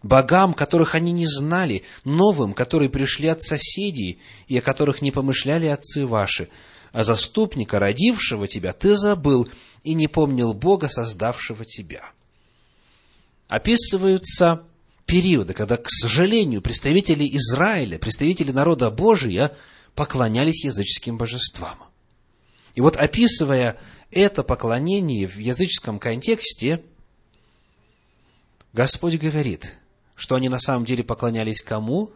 богам, 0.00 0.54
которых 0.54 0.94
они 0.94 1.10
не 1.10 1.26
знали, 1.26 1.82
новым, 2.04 2.52
которые 2.52 2.88
пришли 2.88 3.26
от 3.26 3.42
соседей 3.42 4.20
и 4.46 4.56
о 4.58 4.62
которых 4.62 5.02
не 5.02 5.10
помышляли 5.10 5.66
отцы 5.66 6.06
ваши. 6.06 6.48
А 6.92 7.02
заступника, 7.02 7.80
родившего 7.80 8.46
тебя, 8.46 8.72
ты 8.72 8.94
забыл 8.96 9.48
и 9.82 9.94
не 9.94 10.06
помнил 10.06 10.54
Бога, 10.54 10.88
создавшего 10.88 11.64
тебя. 11.64 12.04
Описываются 13.48 14.62
периоды, 15.04 15.52
когда, 15.52 15.78
к 15.78 15.90
сожалению, 15.90 16.62
представители 16.62 17.24
Израиля, 17.24 17.98
представители 17.98 18.52
народа 18.52 18.88
Божия 18.92 19.50
поклонялись 19.96 20.64
языческим 20.64 21.18
божествам. 21.18 21.76
И 22.76 22.80
вот 22.80 22.96
описывая 22.96 23.76
это 24.10 24.42
поклонение 24.42 25.26
в 25.26 25.36
языческом 25.38 25.98
контексте, 25.98 26.82
Господь 28.72 29.16
говорит, 29.16 29.76
что 30.14 30.34
они 30.34 30.48
на 30.48 30.58
самом 30.58 30.84
деле 30.84 31.02
поклонялись 31.02 31.62
кому? 31.62 32.12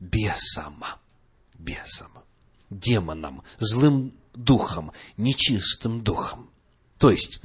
Бесам. 0.00 0.84
Бесам. 1.58 2.10
Демонам, 2.70 3.42
злым 3.58 4.12
духом, 4.34 4.92
нечистым 5.16 6.02
духом. 6.02 6.50
То 6.98 7.10
есть, 7.10 7.40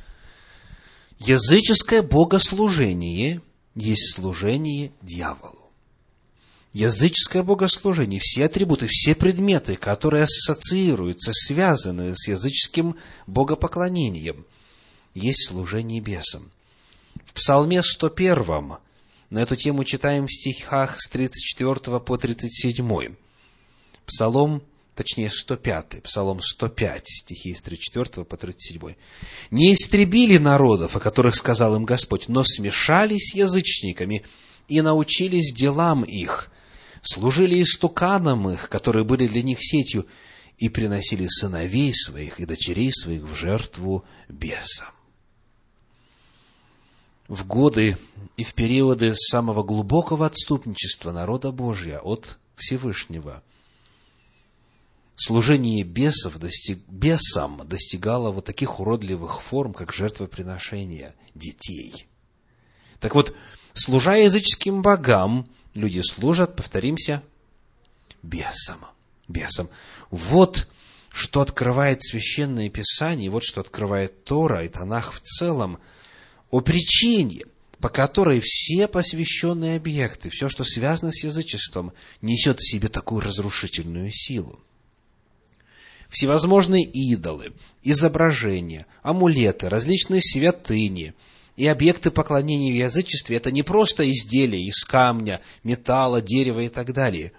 языческое 1.19 2.01
богослужение 2.01 3.41
есть 3.75 4.15
служение 4.15 4.91
дьяволу. 5.01 5.60
Языческое 6.73 7.43
богослужение, 7.43 8.21
все 8.23 8.45
атрибуты, 8.45 8.87
все 8.89 9.13
предметы, 9.13 9.75
которые 9.75 10.23
ассоциируются, 10.23 11.31
связаны 11.33 12.13
с 12.15 12.29
языческим 12.29 12.95
богопоклонением, 13.27 14.45
есть 15.13 15.49
служение 15.49 15.99
бесам. 15.99 16.49
В 17.25 17.33
Псалме 17.33 17.83
101 17.83 18.77
на 19.29 19.39
эту 19.39 19.57
тему 19.57 19.83
читаем 19.83 20.27
в 20.27 20.31
стихах 20.31 20.95
с 20.97 21.09
34 21.09 21.99
по 21.99 22.17
37. 22.17 23.15
Псалом, 24.05 24.61
точнее 24.95 25.29
105, 25.29 26.03
Псалом 26.03 26.41
105, 26.41 27.03
стихи 27.05 27.53
с 27.53 27.61
34 27.61 28.25
по 28.25 28.37
37. 28.37 28.95
«Не 29.51 29.73
истребили 29.73 30.37
народов, 30.37 30.95
о 30.95 31.01
которых 31.01 31.35
сказал 31.35 31.75
им 31.75 31.83
Господь, 31.83 32.29
но 32.29 32.43
смешались 32.43 33.31
с 33.31 33.35
язычниками 33.35 34.23
и 34.67 34.81
научились 34.81 35.53
делам 35.53 36.03
их, 36.03 36.50
служили 37.01 37.61
истуканам 37.61 38.49
их, 38.49 38.69
которые 38.69 39.03
были 39.03 39.27
для 39.27 39.41
них 39.41 39.57
сетью, 39.61 40.05
и 40.57 40.69
приносили 40.69 41.27
сыновей 41.27 41.93
своих 41.93 42.39
и 42.39 42.45
дочерей 42.45 42.91
своих 42.91 43.23
в 43.23 43.35
жертву 43.35 44.05
бесам» 44.29 44.93
в 47.31 47.47
годы 47.47 47.97
и 48.35 48.43
в 48.43 48.53
периоды 48.53 49.15
самого 49.15 49.63
глубокого 49.63 50.25
отступничества 50.25 51.13
народа 51.13 51.53
Божия 51.53 51.97
от 51.99 52.37
Всевышнего. 52.57 53.41
Служение 55.15 55.83
бесов 55.83 56.39
достиг, 56.39 56.79
бесам 56.89 57.61
достигало 57.63 58.31
вот 58.31 58.43
таких 58.43 58.81
уродливых 58.81 59.41
форм, 59.41 59.73
как 59.73 59.93
жертвоприношение 59.93 61.15
детей. 61.33 62.05
Так 62.99 63.15
вот, 63.15 63.33
служа 63.75 64.15
языческим 64.15 64.81
богам, 64.81 65.47
люди 65.73 66.01
служат, 66.01 66.55
повторимся, 66.55 67.23
бесам. 68.23 68.85
Бесам. 69.27 69.69
Вот 70.09 70.67
что 71.09 71.41
открывает 71.41 72.01
Священное 72.01 72.69
Писание, 72.69 73.29
вот 73.29 73.43
что 73.43 73.61
открывает 73.61 74.23
Тора 74.23 74.63
и 74.63 74.67
Танах 74.67 75.13
в 75.13 75.21
целом– 75.21 75.79
о 76.51 76.59
причине, 76.59 77.45
по 77.79 77.89
которой 77.89 78.41
все 78.43 78.87
посвященные 78.87 79.77
объекты, 79.77 80.29
все, 80.29 80.49
что 80.49 80.63
связано 80.63 81.11
с 81.11 81.23
язычеством, 81.23 81.93
несет 82.21 82.59
в 82.59 82.69
себе 82.69 82.89
такую 82.89 83.21
разрушительную 83.21 84.11
силу. 84.11 84.59
Всевозможные 86.09 86.83
идолы, 86.83 87.53
изображения, 87.83 88.85
амулеты, 89.01 89.69
различные 89.69 90.21
святыни 90.21 91.13
и 91.61 91.67
объекты 91.67 92.09
поклонения 92.09 92.71
в 92.71 92.75
язычестве– 92.75 93.37
это 93.37 93.51
не 93.51 93.61
просто 93.61 94.09
изделия 94.09 94.63
из 94.63 94.83
камня, 94.83 95.41
металла, 95.63 96.19
дерева 96.19 96.61
и 96.61 96.69
так 96.69 96.91
далее. 96.91 97.33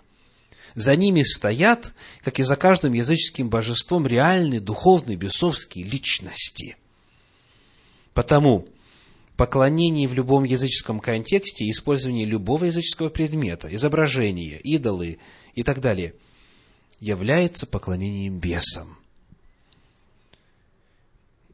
За 0.77 0.95
ними 0.95 1.25
стоят, 1.25 1.93
как 2.23 2.39
и 2.39 2.45
за 2.45 2.55
каждым 2.55 2.93
языческим 2.93 3.49
божеством, 3.49 4.07
реальные 4.07 4.61
духовные 4.61 5.17
бесовские 5.17 5.87
личности. 5.87 6.77
Потому 8.15 8.69
поклонении 9.37 10.07
в 10.07 10.15
любом 10.15 10.45
языческом 10.45 11.01
контексте, 11.01 11.69
использовании 11.69 12.25
любого 12.25 12.67
языческого 12.67 13.09
предмета, 13.09 13.75
изображения, 13.75 14.59
идолы 14.59 15.19
и 15.57 15.65
так 15.65 15.81
далее, 15.81 16.15
является 17.01 17.67
поклонением 17.67 18.39
бесам. 18.39 18.97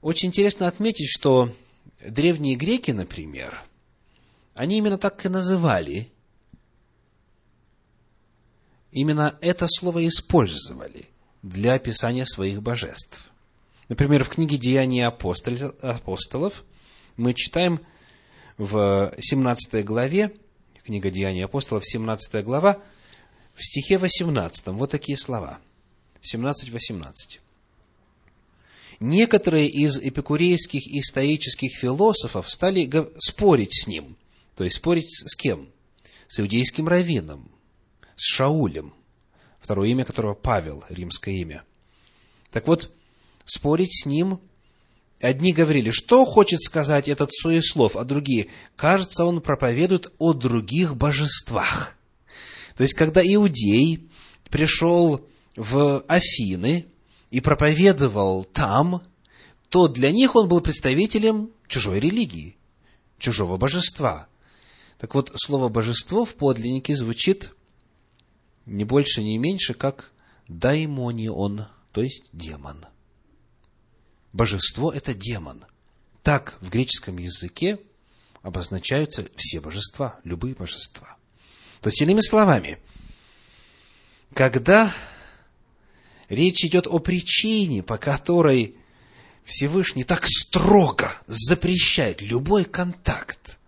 Очень 0.02 0.28
интересно 0.28 0.68
отметить, 0.68 1.08
что 1.08 1.50
древние 2.00 2.56
греки, 2.56 2.90
например, 2.90 3.62
они 4.54 4.78
именно 4.78 4.98
так 4.98 5.24
и 5.24 5.28
называли, 5.28 6.10
именно 8.92 9.36
это 9.40 9.66
слово 9.68 10.06
использовали 10.06 11.08
для 11.42 11.74
описания 11.74 12.26
своих 12.26 12.62
божеств. 12.62 13.30
Например, 13.88 14.24
в 14.24 14.28
книге 14.28 14.58
«Деяния 14.58 15.06
апостолов» 15.06 16.64
мы 17.16 17.34
читаем 17.34 17.80
в 18.58 19.14
17 19.18 19.84
главе, 19.84 20.34
книга 20.84 21.10
«Деяния 21.10 21.44
апостолов», 21.44 21.86
17 21.86 22.44
глава, 22.44 22.82
в 23.54 23.64
стихе 23.64 23.98
18, 23.98 24.68
вот 24.68 24.90
такие 24.90 25.16
слова. 25.16 25.58
17-18. 26.22 27.40
Некоторые 29.00 29.68
из 29.68 29.98
эпикурейских 29.98 30.86
и 30.86 31.00
стоических 31.02 31.76
философов 31.76 32.50
стали 32.50 32.90
спорить 33.18 33.82
с 33.82 33.86
ним. 33.86 34.16
То 34.56 34.64
есть 34.64 34.76
спорить 34.76 35.08
с 35.08 35.36
кем? 35.36 35.68
С 36.26 36.40
иудейским 36.40 36.88
раввином, 36.88 37.50
с 38.16 38.24
Шаулем, 38.34 38.92
второе 39.60 39.88
имя 39.88 40.04
которого 40.04 40.34
Павел, 40.34 40.84
римское 40.88 41.34
имя. 41.34 41.62
Так 42.50 42.66
вот, 42.66 42.92
спорить 43.44 44.02
с 44.02 44.06
ним 44.06 44.40
Одни 45.20 45.52
говорили, 45.52 45.90
что 45.90 46.24
хочет 46.24 46.62
сказать 46.62 47.08
этот 47.08 47.32
суеслов, 47.32 47.96
а 47.96 48.04
другие, 48.04 48.46
кажется, 48.76 49.24
он 49.24 49.40
проповедует 49.40 50.12
о 50.18 50.32
других 50.32 50.96
божествах. 50.96 51.96
То 52.76 52.82
есть, 52.82 52.94
когда 52.94 53.20
иудей 53.20 54.08
пришел 54.48 55.26
в 55.56 56.04
Афины 56.06 56.86
и 57.30 57.40
проповедовал 57.40 58.44
там, 58.44 59.02
то 59.68 59.88
для 59.88 60.10
них 60.10 60.34
он 60.36 60.48
был 60.48 60.60
представителем 60.60 61.50
чужой 61.66 62.00
религии, 62.00 62.56
чужого 63.18 63.56
божества. 63.56 64.28
Так 64.98 65.14
вот, 65.14 65.30
слово 65.36 65.68
«божество» 65.68 66.24
в 66.24 66.34
подлиннике 66.34 66.94
звучит 66.94 67.52
не 68.66 68.84
больше, 68.84 69.22
не 69.22 69.38
меньше, 69.38 69.74
как 69.74 70.10
«даймонион», 70.48 71.66
то 71.92 72.02
есть 72.02 72.24
демон. 72.32 72.84
Божество– 74.32 74.92
это 74.94 75.14
демон. 75.14 75.64
Так 76.22 76.56
в 76.60 76.70
греческом 76.70 77.18
языке 77.18 77.78
обозначаются 78.42 79.26
все 79.36 79.60
божества, 79.60 80.20
любые 80.24 80.54
божества. 80.54 81.16
То 81.80 81.88
есть, 81.88 82.00
иными 82.02 82.20
словами, 82.20 82.78
когда 84.34 84.92
речь 86.28 86.64
идет 86.64 86.86
о 86.86 86.98
причине, 86.98 87.82
по 87.82 87.98
которой 87.98 88.76
Всевышний 89.44 90.04
так 90.04 90.26
строго 90.26 91.12
запрещает 91.26 92.20
любой 92.20 92.64
контакт 92.64 93.58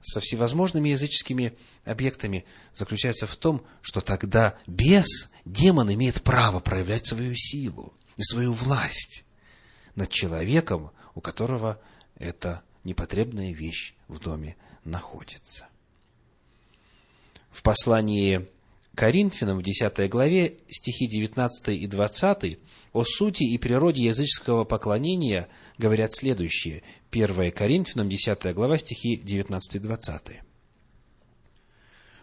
со 0.00 0.20
всевозможными 0.20 0.90
языческими 0.90 1.52
объектами, 1.84 2.44
заключается 2.74 3.26
в 3.26 3.34
том, 3.34 3.66
что 3.82 4.00
тогда 4.00 4.56
бес, 4.68 5.32
демон 5.44 5.92
имеет 5.92 6.22
право 6.22 6.60
проявлять 6.60 7.06
свою 7.06 7.34
силу 7.34 7.92
и 8.16 8.22
свою 8.22 8.52
власть 8.52 9.24
над 9.96 10.10
человеком, 10.10 10.92
у 11.16 11.20
которого 11.20 11.80
эта 12.16 12.62
непотребная 12.84 13.52
вещь 13.52 13.94
в 14.06 14.20
доме 14.20 14.56
находится. 14.84 15.66
В 17.50 17.62
послании 17.62 18.48
Коринфянам 18.96 19.58
в 19.58 19.62
10 19.62 20.10
главе 20.10 20.54
стихи 20.68 21.06
19 21.06 21.68
и 21.68 21.86
20 21.86 22.58
о 22.92 23.04
сути 23.04 23.44
и 23.44 23.56
природе 23.58 24.02
языческого 24.02 24.64
поклонения 24.64 25.46
говорят 25.78 26.12
следующее. 26.12 26.82
1 27.12 27.52
Коринфянам 27.52 28.08
10 28.08 28.54
глава 28.54 28.78
стихи 28.78 29.16
19 29.16 29.76
и 29.76 29.78
20. 29.78 30.22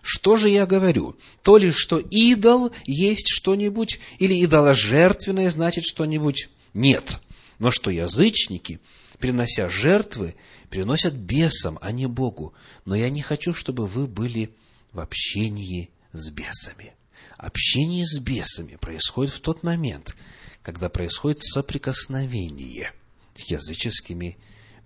Что 0.01 0.35
же 0.35 0.49
я 0.49 0.65
говорю? 0.65 1.15
То 1.43 1.57
ли, 1.57 1.71
что 1.71 1.99
идол 1.99 2.71
есть 2.83 3.29
что-нибудь, 3.29 4.01
или 4.19 4.43
идоложертвенное 4.43 5.49
значит 5.49 5.85
что-нибудь? 5.85 6.49
Нет 6.73 7.21
но 7.63 7.71
что 7.71 7.89
язычники, 7.89 8.81
принося 9.19 9.69
жертвы, 9.69 10.35
приносят 10.69 11.13
бесам, 11.13 11.79
а 11.81 11.93
не 11.93 12.07
Богу. 12.07 12.53
Но 12.83 12.93
я 12.93 13.09
не 13.09 13.21
хочу, 13.21 13.53
чтобы 13.53 13.87
вы 13.87 14.05
были 14.05 14.49
в 14.91 14.99
общении 14.99 15.89
с 16.13 16.29
бесами. 16.29 16.93
Общение 17.37 18.05
с 18.05 18.19
бесами 18.19 18.75
происходит 18.75 19.33
в 19.33 19.41
тот 19.41 19.63
момент, 19.63 20.15
когда 20.61 20.89
происходит 20.89 21.41
соприкосновение 21.41 22.91
с 23.35 23.49
языческими 23.51 24.37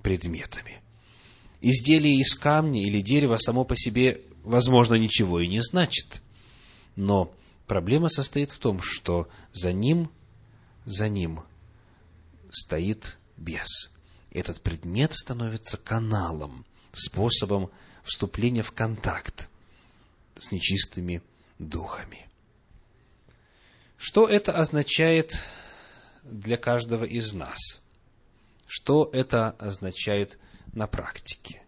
предметами. 0.02 0.82
Изделие 1.62 2.20
из 2.20 2.36
камня 2.36 2.82
или 2.82 3.02
дерева 3.02 3.38
само 3.38 3.66
по 3.66 3.76
себе, 3.76 4.22
возможно, 4.44 4.96
ничего 4.96 5.40
и 5.40 5.48
не 5.48 5.62
значит. 5.62 6.22
Но 6.96 7.34
проблема 7.68 8.10
состоит 8.10 8.52
в 8.52 8.60
том, 8.60 8.82
что 8.82 9.28
за 9.54 9.74
ним, 9.74 10.10
за 10.86 11.10
ним 11.10 11.42
стоит 12.50 13.18
бес. 13.36 13.92
Этот 14.32 14.62
предмет 14.62 15.14
становится 15.14 15.78
каналом, 15.78 16.66
способом 16.94 17.70
вступления 18.04 18.64
в 18.64 18.72
контакт 18.72 19.50
с 20.38 20.52
нечистыми 20.52 21.22
духами. 21.60 22.28
Что 23.98 24.28
это 24.28 24.54
означает 24.54 25.40
для 26.24 26.58
каждого 26.58 27.04
из 27.04 27.34
нас? 27.34 27.82
Что 28.68 29.10
это 29.14 29.52
означает 29.52 30.38
на 30.74 30.88
практике? 30.88 31.64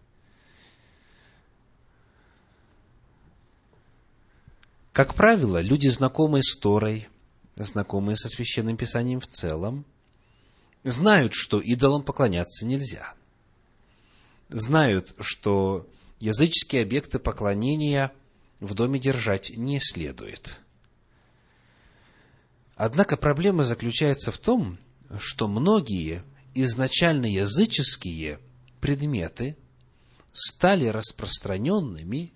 Как 4.92 5.14
правило, 5.14 5.60
люди, 5.60 5.88
знакомые 5.88 6.42
с 6.42 6.56
Торой, 6.56 7.08
знакомые 7.56 8.16
со 8.16 8.28
Священным 8.28 8.76
Писанием 8.76 9.20
в 9.20 9.26
целом, 9.26 9.84
знают, 10.84 11.32
что 11.34 11.60
идолам 11.60 12.02
поклоняться 12.02 12.66
нельзя. 12.66 13.14
Знают, 14.48 15.14
что 15.20 15.88
языческие 16.18 16.82
объекты 16.82 17.18
поклонения 17.18 18.12
в 18.60 18.74
доме 18.74 19.00
держать 19.00 19.56
не 19.56 19.80
следует. 19.80 20.60
Однако 22.76 23.16
проблема 23.16 23.64
заключается 23.64 24.32
в 24.32 24.38
том, 24.38 24.78
что 25.18 25.48
многие 25.48 26.22
изначально 26.54 27.26
языческие 27.26 28.38
предметы 28.80 29.56
стали 30.32 30.86
распространенными 30.86 32.32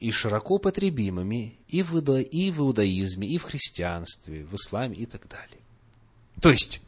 и 0.00 0.10
широко 0.10 0.56
употребимыми 0.56 1.58
и 1.68 1.82
в, 1.82 1.94
иудаизме, 1.94 3.28
и 3.28 3.38
в 3.38 3.44
христианстве, 3.44 4.44
в 4.44 4.54
исламе 4.54 4.96
и 4.96 5.06
так 5.06 5.28
далее. 5.28 5.62
То 6.40 6.50
есть, 6.50 6.82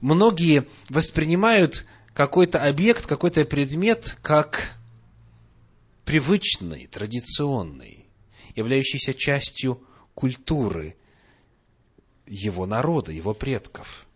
многие 0.00 0.66
воспринимают 0.88 1.86
какой-то 2.14 2.64
объект, 2.64 3.06
какой-то 3.06 3.44
предмет 3.44 4.18
как 4.22 4.76
привычный, 6.04 6.86
традиционный, 6.86 8.01
являющийся 8.54 9.14
частью 9.14 9.82
культуры 10.14 10.96
его 12.26 12.66
народа, 12.66 13.12
его 13.12 13.34
предков. 13.34 14.06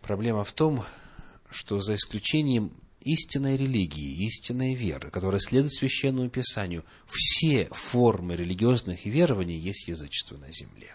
Проблема 0.00 0.44
в 0.44 0.52
том, 0.52 0.84
что 1.50 1.80
за 1.80 1.94
исключением 1.94 2.72
истинной 3.00 3.56
религии, 3.56 4.26
истинной 4.26 4.74
веры, 4.74 5.10
которая 5.10 5.40
следует 5.40 5.72
священному 5.72 6.28
писанию, 6.28 6.84
все 7.08 7.68
формы 7.70 8.36
религиозных 8.36 9.04
верований 9.06 9.58
есть 9.58 9.88
язычество 9.88 10.36
на 10.36 10.50
земле. 10.52 10.94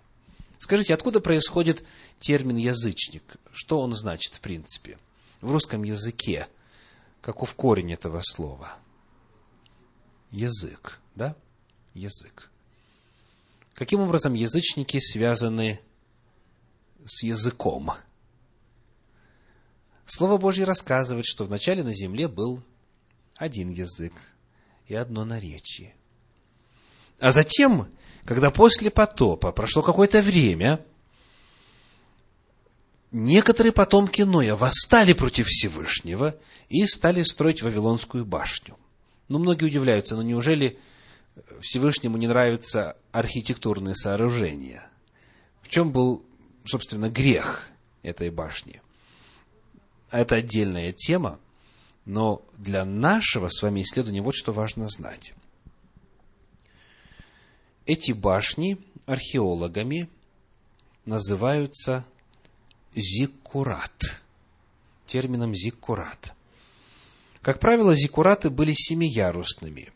Скажите, 0.60 0.94
откуда 0.94 1.22
происходит 1.22 1.84
термин 2.20 2.58
«язычник»? 2.58 3.24
Что 3.52 3.80
он 3.80 3.94
значит 3.94 4.34
в 4.34 4.42
принципе? 4.42 4.98
В 5.42 5.52
русском 5.52 5.84
языке. 5.84 6.48
Каков 7.22 7.54
корень 7.54 7.94
этого 7.94 8.22
слова? 8.24 8.76
Язык, 10.32 11.00
да? 11.16 11.36
Язык. 11.94 12.50
Каким 13.74 14.02
образом 14.02 14.34
язычники 14.34 15.00
связаны 15.00 15.80
с 17.06 17.24
языком? 17.24 17.92
Слово 20.06 20.38
Божье 20.38 20.66
рассказывает, 20.66 21.26
что 21.26 21.44
вначале 21.46 21.84
на 21.84 21.94
земле 21.94 22.28
был 22.28 22.64
один 23.36 23.70
язык 23.70 24.14
и 24.88 24.96
одно 24.96 25.26
наречие. 25.26 25.96
А 27.20 27.32
затем 27.32 27.88
когда 28.28 28.52
после 28.52 28.92
потопа 28.92 29.54
прошло 29.54 29.82
какое-то 29.82 30.22
время, 30.22 30.86
некоторые 33.14 33.72
потомки 33.72 34.22
Ноя 34.22 34.58
восстали 34.58 35.14
против 35.14 35.48
Всевышнего 35.48 36.36
и 36.68 36.86
стали 36.86 37.24
строить 37.24 37.62
Вавилонскую 37.62 38.26
башню. 38.26 38.76
Ну, 39.30 39.40
многие 39.40 39.66
удивляются, 39.66 40.16
но 40.16 40.22
неужели 40.22 40.78
Всевышнему 41.60 42.18
не 42.18 42.28
нравятся 42.28 42.98
архитектурные 43.12 43.96
сооружения? 43.96 44.90
В 45.62 45.68
чем 45.68 45.92
был, 45.92 46.24
собственно, 46.66 47.10
грех 47.10 47.70
этой 48.04 48.30
башни? 48.30 48.82
Это 50.10 50.36
отдельная 50.36 50.94
тема, 50.94 51.40
но 52.06 52.42
для 52.58 52.86
нашего 52.86 53.50
с 53.50 53.62
вами 53.62 53.82
исследования 53.82 54.22
вот 54.22 54.36
что 54.36 54.54
важно 54.54 54.88
знать. 54.88 55.34
Эти 57.86 58.14
башни 58.14 58.78
археологами 59.06 60.10
называются 61.06 62.06
зиккурат, 62.96 64.22
термином 65.06 65.54
зиккурат. 65.54 66.37
Как 67.48 67.62
правило, 67.62 67.96
зиккураты 67.96 68.50
были 68.50 68.74
семиярусными. 68.76 69.94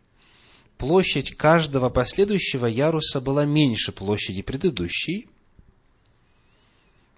Площадь 0.78 1.36
каждого 1.36 1.90
последующего 1.90 2.66
яруса 2.66 3.20
была 3.20 3.44
меньше 3.44 3.92
площади 3.92 4.42
предыдущей. 4.42 5.28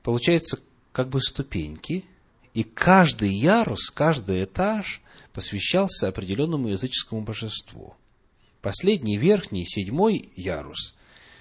Получается, 0.02 0.60
как 0.92 1.10
бы 1.10 1.22
ступеньки, 1.22 2.04
и 2.56 2.64
каждый 2.64 3.32
ярус, 3.32 3.92
каждый 3.92 4.46
этаж 4.46 5.04
посвящался 5.34 6.08
определенному 6.08 6.70
языческому 6.70 7.22
божеству. 7.22 7.94
Последний, 8.64 9.18
верхний, 9.18 9.68
седьмой 9.68 10.32
ярус 10.36 10.96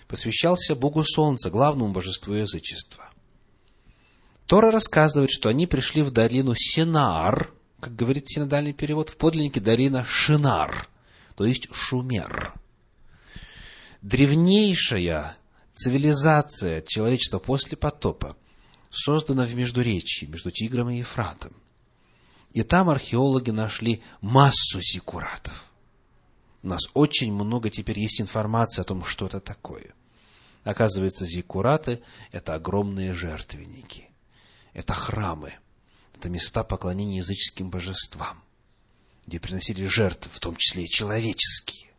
посвящался 0.06 0.74
Богу 0.74 1.02
Солнца, 1.02 1.48
главному 1.48 1.94
божеству 1.94 2.34
язычества. 2.34 3.10
Тора 4.44 4.70
рассказывает, 4.70 5.30
что 5.30 5.48
они 5.48 5.66
пришли 5.66 6.02
в 6.02 6.10
долину 6.10 6.52
Синар, 6.54 7.54
как 7.82 7.96
говорит 7.96 8.28
синодальный 8.28 8.72
перевод, 8.72 9.10
в 9.10 9.16
подлиннике 9.16 9.60
долина 9.60 10.04
Шинар, 10.04 10.88
то 11.34 11.44
есть 11.44 11.68
Шумер. 11.74 12.54
Древнейшая 14.02 15.36
цивилизация 15.72 16.82
человечества 16.82 17.40
после 17.40 17.76
потопа 17.76 18.36
создана 18.90 19.44
в 19.44 19.54
Междуречии, 19.54 20.26
между 20.26 20.52
Тигром 20.52 20.90
и 20.90 20.98
Ефратом. 20.98 21.52
И 22.52 22.62
там 22.62 22.88
археологи 22.88 23.50
нашли 23.50 24.00
массу 24.20 24.80
зиккуратов. 24.80 25.66
У 26.62 26.68
нас 26.68 26.82
очень 26.94 27.32
много 27.32 27.68
теперь 27.68 27.98
есть 27.98 28.20
информации 28.20 28.82
о 28.82 28.84
том, 28.84 29.04
что 29.04 29.26
это 29.26 29.40
такое. 29.40 29.92
Оказывается, 30.62 31.26
зиккураты– 31.26 32.00
это 32.30 32.54
огромные 32.54 33.12
жертвенники 33.12 34.12
это 34.74 34.94
храмы, 34.94 35.54
это 36.22 36.30
места 36.30 36.62
поклонения 36.62 37.16
языческим 37.16 37.68
божествам, 37.68 38.40
где 39.26 39.40
приносили 39.40 39.86
жертвы, 39.86 40.30
в 40.32 40.38
том 40.38 40.54
числе 40.54 40.84
и 40.84 40.88
человеческие. 40.88 41.90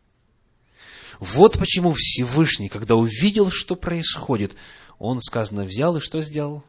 Вот 1.20 1.58
почему 1.58 1.92
Всевышний, 1.92 2.70
когда 2.70 2.96
увидел, 2.96 3.50
что 3.50 3.76
происходит, 3.76 4.56
он, 4.98 5.20
сказано, 5.20 5.66
взял 5.66 5.98
и 5.98 6.00
что 6.00 6.22
сделал? 6.22 6.64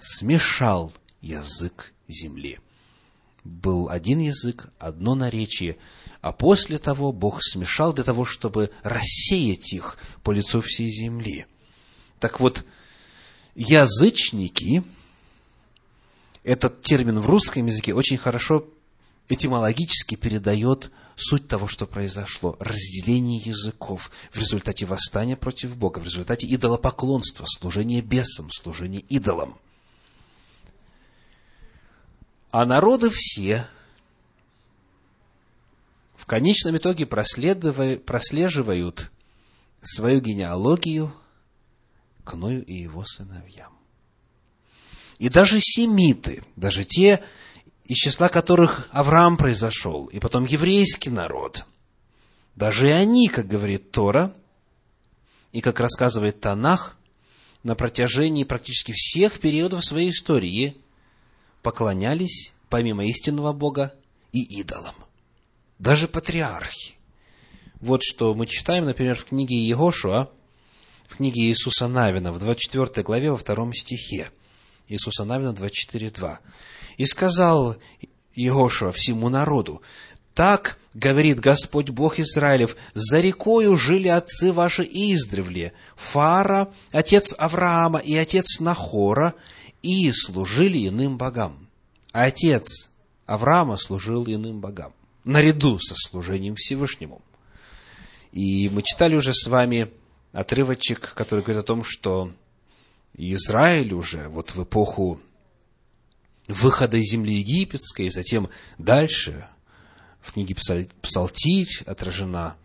Смешал 0.00 0.92
язык 1.20 1.92
земли. 2.08 2.58
Был 3.44 3.88
один 3.88 4.18
язык, 4.18 4.72
одно 4.80 5.14
наречие, 5.14 5.76
а 6.20 6.32
после 6.32 6.78
того 6.78 7.12
Бог 7.12 7.38
смешал 7.40 7.92
для 7.92 8.02
того, 8.02 8.24
чтобы 8.24 8.72
рассеять 8.82 9.72
их 9.72 9.96
по 10.24 10.32
лицу 10.32 10.60
всей 10.60 10.90
земли. 10.90 11.46
Так 12.18 12.40
вот, 12.40 12.64
язычники– 13.54 14.82
этот 16.42 16.82
термин 16.82 17.20
в 17.20 17.26
русском 17.26 17.66
языке 17.66 17.94
очень 17.94 18.16
хорошо 18.16 18.66
этимологически 19.28 20.16
передает 20.16 20.90
суть 21.16 21.48
того, 21.48 21.66
что 21.66 21.86
произошло. 21.86 22.56
Разделение 22.58 23.38
языков 23.38 24.10
в 24.32 24.38
результате 24.38 24.86
восстания 24.86 25.36
против 25.36 25.76
Бога, 25.76 25.98
в 25.98 26.04
результате 26.04 26.46
идолопоклонства, 26.52 27.44
служения 27.46 28.00
бесам, 28.00 28.50
служения 28.50 29.00
идолам. 29.00 29.58
А 32.50 32.66
народы 32.66 33.10
все 33.12 33.66
в 36.16 36.26
конечном 36.26 36.76
итоге 36.76 37.06
прослеживают 37.06 39.10
свою 39.82 40.20
генеалогию 40.20 41.12
к 42.24 42.34
Ною 42.34 42.64
и 42.64 42.74
его 42.74 43.04
сыновьям. 43.04 43.79
И 45.20 45.28
даже 45.28 45.60
семиты, 45.60 46.42
даже 46.56 46.84
те, 46.84 47.22
из 47.84 47.98
числа 47.98 48.30
которых 48.30 48.88
Авраам 48.90 49.36
произошел, 49.36 50.06
и 50.06 50.18
потом 50.18 50.46
еврейский 50.46 51.10
народ, 51.10 51.66
даже 52.56 52.88
и 52.88 52.92
они, 52.92 53.28
как 53.28 53.46
говорит 53.46 53.90
Тора, 53.90 54.34
и 55.52 55.60
как 55.60 55.78
рассказывает 55.78 56.40
Танах, 56.40 56.96
на 57.62 57.74
протяжении 57.74 58.44
практически 58.44 58.92
всех 58.96 59.40
периодов 59.40 59.84
своей 59.84 60.10
истории 60.10 60.74
поклонялись, 61.60 62.54
помимо 62.70 63.04
истинного 63.04 63.52
Бога, 63.52 63.92
и 64.32 64.42
идолам. 64.60 64.94
Даже 65.78 66.08
патриархи. 66.08 66.94
Вот 67.80 68.02
что 68.02 68.34
мы 68.34 68.46
читаем, 68.46 68.86
например, 68.86 69.16
в 69.16 69.26
книге 69.26 69.56
Егошуа, 69.56 70.30
в 71.08 71.16
книге 71.16 71.42
Иисуса 71.42 71.88
Навина, 71.88 72.32
в 72.32 72.38
24 72.38 73.02
главе, 73.02 73.32
во 73.32 73.36
втором 73.36 73.74
стихе. 73.74 74.30
Иисуса 74.90 75.24
Навина 75.24 75.50
24.2. 75.50 76.38
«И 76.98 77.04
сказал 77.06 77.76
Иошуа 78.34 78.92
всему 78.92 79.28
народу, 79.28 79.82
так 80.34 80.78
говорит 80.94 81.40
Господь 81.40 81.90
Бог 81.90 82.18
Израилев, 82.18 82.76
за 82.94 83.20
рекою 83.20 83.76
жили 83.76 84.08
отцы 84.08 84.52
ваши 84.52 84.82
издревле, 84.82 85.72
Фара, 85.96 86.72
отец 86.92 87.34
Авраама 87.36 87.98
и 87.98 88.16
отец 88.16 88.60
Нахора, 88.60 89.34
и 89.82 90.10
служили 90.12 90.88
иным 90.88 91.16
богам. 91.16 91.68
Отец 92.12 92.90
Авраама 93.26 93.76
служил 93.76 94.24
иным 94.26 94.60
богам, 94.60 94.92
наряду 95.24 95.78
со 95.78 95.94
служением 95.94 96.56
Всевышнему. 96.56 97.22
И 98.32 98.68
мы 98.68 98.82
читали 98.82 99.16
уже 99.16 99.34
с 99.34 99.46
вами 99.46 99.90
отрывочек, 100.32 101.14
который 101.14 101.42
говорит 101.42 101.62
о 101.62 101.66
том, 101.66 101.82
что 101.84 102.32
Израиль 103.14 103.92
уже 103.92 104.28
вот 104.28 104.54
в 104.54 104.62
эпоху 104.62 105.20
выхода 106.46 106.96
из 106.96 107.10
земли 107.10 107.34
египетской, 107.34 108.06
и 108.06 108.10
затем 108.10 108.48
дальше 108.78 109.48
в 110.20 110.32
книге 110.32 110.56
Псалтирь 111.02 111.82
отражена 111.86 112.56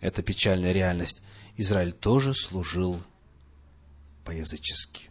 эта 0.00 0.22
печальная 0.22 0.72
реальность. 0.72 1.22
Израиль 1.56 1.92
тоже 1.92 2.34
служил 2.34 3.00
по-язычески. 4.24 5.10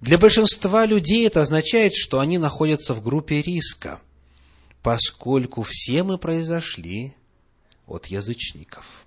Для 0.00 0.18
большинства 0.18 0.84
людей 0.84 1.26
это 1.26 1.40
означает, 1.40 1.94
что 1.94 2.20
они 2.20 2.36
находятся 2.38 2.94
в 2.94 3.02
группе 3.02 3.40
риска, 3.40 4.00
поскольку 4.82 5.62
все 5.62 6.02
мы 6.02 6.18
произошли 6.18 7.14
от 7.86 8.06
язычников– 8.06 8.84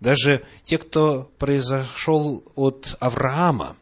даже 0.00 0.44
те, 0.62 0.78
кто 0.78 1.30
произошел 1.38 2.44
от 2.54 2.96
Авраама, 3.00 3.76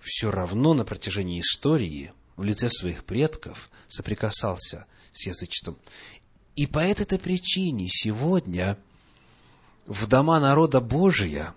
все 0.00 0.30
равно 0.30 0.74
на 0.74 0.84
протяжении 0.84 1.40
истории 1.40 2.12
в 2.36 2.44
лице 2.44 2.68
своих 2.68 3.04
предков 3.04 3.70
соприкасался 3.88 4.86
с 5.12 5.26
язычеством. 5.26 5.76
И 6.56 6.66
по 6.66 6.80
этой 6.80 7.18
причине 7.18 7.86
сегодня 7.88 8.76
в 9.86 10.06
дома 10.06 10.40
народа 10.40 10.80
Божия 10.80 11.54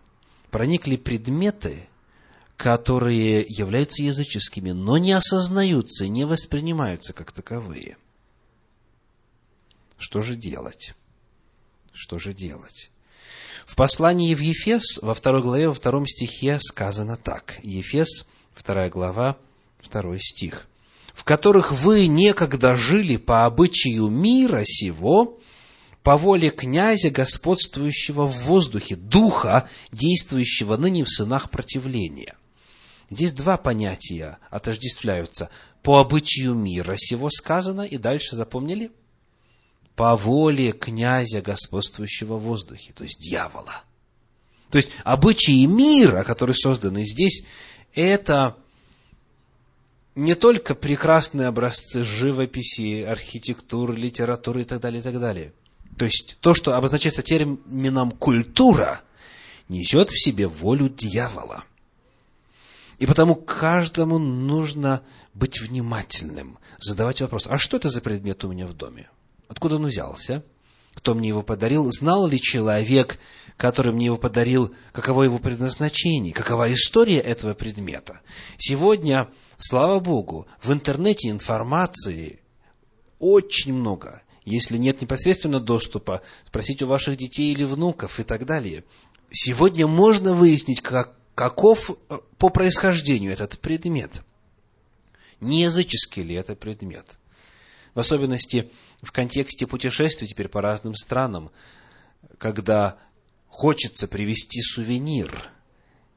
проникли 0.51 0.95
предметы, 0.95 1.87
которые 2.55 3.41
являются 3.41 4.03
языческими, 4.03 4.71
но 4.71 4.97
не 4.97 5.11
осознаются, 5.11 6.07
не 6.07 6.25
воспринимаются 6.25 7.13
как 7.13 7.31
таковые. 7.31 7.97
Что 9.97 10.21
же 10.21 10.35
делать? 10.35 10.93
Что 11.93 12.19
же 12.19 12.33
делать? 12.33 12.91
В 13.65 13.75
послании 13.75 14.33
в 14.35 14.39
Ефес, 14.39 14.99
во 15.01 15.13
второй 15.13 15.41
главе, 15.41 15.67
во 15.67 15.73
втором 15.73 16.05
стихе 16.05 16.59
сказано 16.61 17.17
так. 17.17 17.55
Ефес, 17.63 18.27
вторая 18.53 18.89
глава, 18.89 19.37
второй 19.79 20.19
стих. 20.19 20.67
«В 21.13 21.23
которых 21.23 21.71
вы 21.71 22.07
некогда 22.07 22.75
жили 22.75 23.17
по 23.17 23.45
обычаю 23.45 24.09
мира 24.09 24.63
сего, 24.65 25.39
по 26.03 26.17
воле 26.17 26.49
князя, 26.49 27.09
господствующего 27.09 28.27
в 28.27 28.35
воздухе, 28.43 28.95
духа, 28.95 29.67
действующего 29.91 30.77
ныне 30.77 31.03
в 31.03 31.09
сынах 31.09 31.49
противления». 31.49 32.35
Здесь 33.09 33.31
два 33.31 33.57
понятия 33.57 34.39
отождествляются. 34.49 35.49
По 35.83 35.99
обычаю 35.99 36.53
мира 36.53 36.95
сего 36.97 37.29
сказано, 37.29 37.81
и 37.81 37.97
дальше 37.97 38.35
запомнили– 38.35 38.91
по 39.95 40.15
воле 40.15 40.71
князя, 40.71 41.41
господствующего 41.41 42.37
в 42.37 42.43
воздухе, 42.43 42.91
то 42.93 43.03
есть 43.03 43.19
дьявола. 43.19 43.83
То 44.69 44.77
есть 44.77 44.91
обычаи 45.03 45.65
мира, 45.65 46.23
которые 46.23 46.55
созданы 46.55 47.05
здесь, 47.05 47.45
это 47.93 48.57
не 50.15 50.35
только 50.35 50.75
прекрасные 50.75 51.47
образцы 51.47 52.03
живописи, 52.03 53.03
архитектуры, 53.03 53.95
литературы 53.95 54.61
и 54.61 54.65
так 54.65 54.81
далее, 54.81 54.99
и 54.99 55.03
так 55.03 55.19
далее. 55.19 55.53
То 55.97 56.05
есть 56.05 56.37
то, 56.41 56.53
что 56.53 56.75
обозначается 56.75 57.21
термином 57.21 58.11
культура, 58.11 59.01
несет 59.69 60.09
в 60.09 60.21
себе 60.21 60.47
волю 60.47 60.89
дьявола. 60.89 61.63
И 62.99 63.05
потому 63.05 63.35
каждому 63.35 64.17
нужно 64.19 65.01
быть 65.33 65.61
внимательным, 65.61 66.57
задавать 66.79 67.21
вопрос, 67.21 67.45
а 67.47 67.57
что 67.57 67.77
это 67.77 67.89
за 67.89 68.01
предмет 68.01 68.43
у 68.43 68.51
меня 68.51 68.67
в 68.67 68.73
доме? 68.73 69.09
Откуда 69.47 69.75
он 69.75 69.85
взялся? 69.85 70.43
Кто 70.93 71.13
мне 71.13 71.29
его 71.29 71.41
подарил? 71.41 71.91
Знал 71.91 72.27
ли 72.27 72.39
человек, 72.39 73.19
который 73.57 73.91
мне 73.91 74.05
его 74.05 74.17
подарил, 74.17 74.73
каково 74.91 75.23
его 75.23 75.39
предназначение, 75.39 76.33
какова 76.33 76.73
история 76.73 77.19
этого 77.19 77.53
предмета? 77.53 78.21
Сегодня, 78.57 79.27
слава 79.57 79.99
Богу, 79.99 80.47
в 80.61 80.71
интернете 80.71 81.29
информации 81.29 82.39
очень 83.19 83.73
много. 83.73 84.21
Если 84.45 84.77
нет 84.77 85.01
непосредственно 85.01 85.59
доступа, 85.59 86.21
спросите 86.47 86.85
у 86.85 86.87
ваших 86.87 87.17
детей 87.17 87.51
или 87.51 87.63
внуков 87.63 88.19
и 88.19 88.23
так 88.23 88.45
далее. 88.45 88.83
Сегодня 89.31 89.87
можно 89.87 90.33
выяснить, 90.33 90.81
как, 90.81 91.15
каков 91.33 91.89
э, 91.89 92.19
по 92.37 92.49
происхождению 92.49 93.33
этот 93.33 93.59
предмет. 93.59 94.23
Не 95.41 95.63
языческий 95.63 96.23
ли 96.23 96.35
это 96.35 96.55
предмет? 96.55 97.17
В 97.95 97.99
особенности 97.99 98.69
в 99.01 99.11
контексте 99.13 99.65
путешествий 99.65 100.27
теперь 100.27 100.49
по 100.49 100.61
разным 100.61 100.95
странам, 100.95 101.49
когда 102.37 102.97
хочется 103.47 104.09
привезти 104.09 104.61
сувенир 104.61 105.49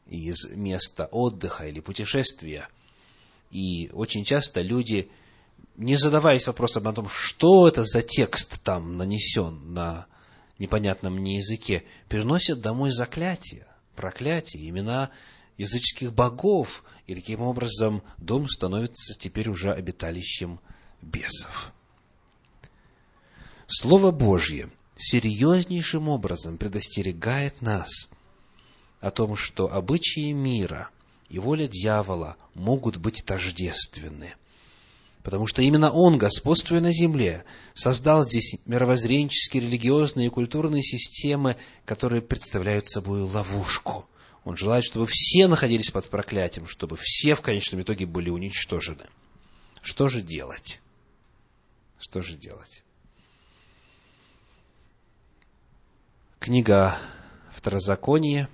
из 0.07 0.51
места 0.51 1.07
отдыха 1.07 1.69
или 1.69 1.79
путешествия. 1.79 2.69
И 3.53 3.91
очень 3.93 4.25
часто 4.25 4.61
люди, 4.61 5.09
не 5.77 5.95
задаваясь 5.95 6.49
вопросом 6.49 6.89
о 6.89 6.93
том, 6.93 7.09
что 7.09 7.69
это 7.69 7.85
за 7.85 8.03
текст 8.03 8.61
там 8.65 8.97
нанесен 8.97 9.73
на 9.73 10.07
непонятном 10.59 11.15
мне 11.15 11.37
языке, 11.37 11.85
переносят 12.09 12.61
домой 12.61 12.91
заклятия, 12.91 13.69
проклятия, 13.95 14.69
имена 14.69 15.11
языческих 15.57 16.13
богов, 16.13 16.83
и 17.07 17.15
таким 17.15 17.41
образом 17.41 18.03
дом 18.17 18.49
становится 18.49 19.15
теперь 19.17 19.49
уже 19.49 19.73
обиталищем 19.73 20.59
бесов. 21.03 21.73
Слово 23.67 24.11
Божье 24.11 24.71
серьезнейшим 24.97 26.09
образом 26.09 26.59
предостерегает 26.59 27.61
нас 27.63 28.09
о 29.01 29.11
том, 29.11 29.37
что 29.37 29.73
обычаи 29.73 30.33
мира 30.33 30.91
и 31.29 31.39
воля 31.39 31.69
дьявола 31.69 32.37
могут 32.55 32.97
быть 32.97 33.23
тождественны. 33.25 34.35
Потому 35.23 35.47
что 35.47 35.63
именно 35.63 35.91
он, 35.91 36.17
господствуя 36.17 36.81
на 36.81 36.93
земле, 36.93 37.45
создал 37.75 38.25
здесь 38.25 38.57
мировоззренческие, 38.65 39.63
религиозные 39.63 40.29
и 40.29 40.31
культурные 40.31 40.83
системы, 40.83 41.57
которые 41.85 42.23
представляют 42.23 42.89
собой 42.89 43.23
ловушку. 43.23 44.09
Он 44.45 44.57
желает, 44.57 44.85
чтобы 44.85 45.07
все 45.07 45.47
находились 45.47 45.91
под 45.91 46.09
проклятием, 46.09 46.67
чтобы 46.67 46.97
все 46.99 47.35
в 47.35 47.43
конечном 47.43 47.83
итоге 47.83 48.07
были 48.07 48.31
уничтожены. 48.31 49.05
Что 49.83 50.09
же 50.09 50.23
делать? 50.23 50.81
Что 51.99 52.23
же 52.23 52.37
делать? 52.37 52.85
Книга 56.39 56.97
Второзаконие, 57.53 58.49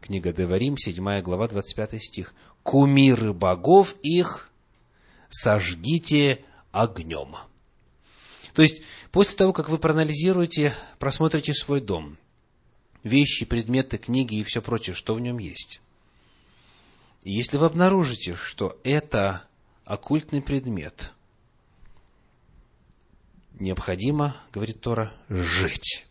книга 0.00 0.32
Деварим, 0.32 0.76
7 0.78 1.20
глава, 1.20 1.48
25 1.48 2.02
стих. 2.02 2.34
«Кумиры 2.62 3.32
богов 3.32 3.94
их 4.02 4.50
сожгите 5.28 6.42
огнем». 6.72 7.36
То 8.54 8.62
есть, 8.62 8.82
после 9.12 9.36
того, 9.36 9.52
как 9.52 9.68
вы 9.68 9.78
проанализируете, 9.78 10.74
просмотрите 10.98 11.54
свой 11.54 11.80
дом, 11.80 12.18
вещи, 13.02 13.44
предметы, 13.44 13.98
книги 13.98 14.36
и 14.36 14.44
все 14.44 14.60
прочее, 14.60 14.94
что 14.94 15.14
в 15.14 15.20
нем 15.20 15.38
есть. 15.38 15.80
И 17.22 17.32
если 17.32 17.58
вы 17.58 17.66
обнаружите, 17.66 18.34
что 18.34 18.78
это 18.82 19.46
оккультный 19.84 20.42
предмет, 20.42 21.12
необходимо, 23.60 24.36
говорит 24.52 24.80
Тора, 24.80 25.12
жить 25.28 26.06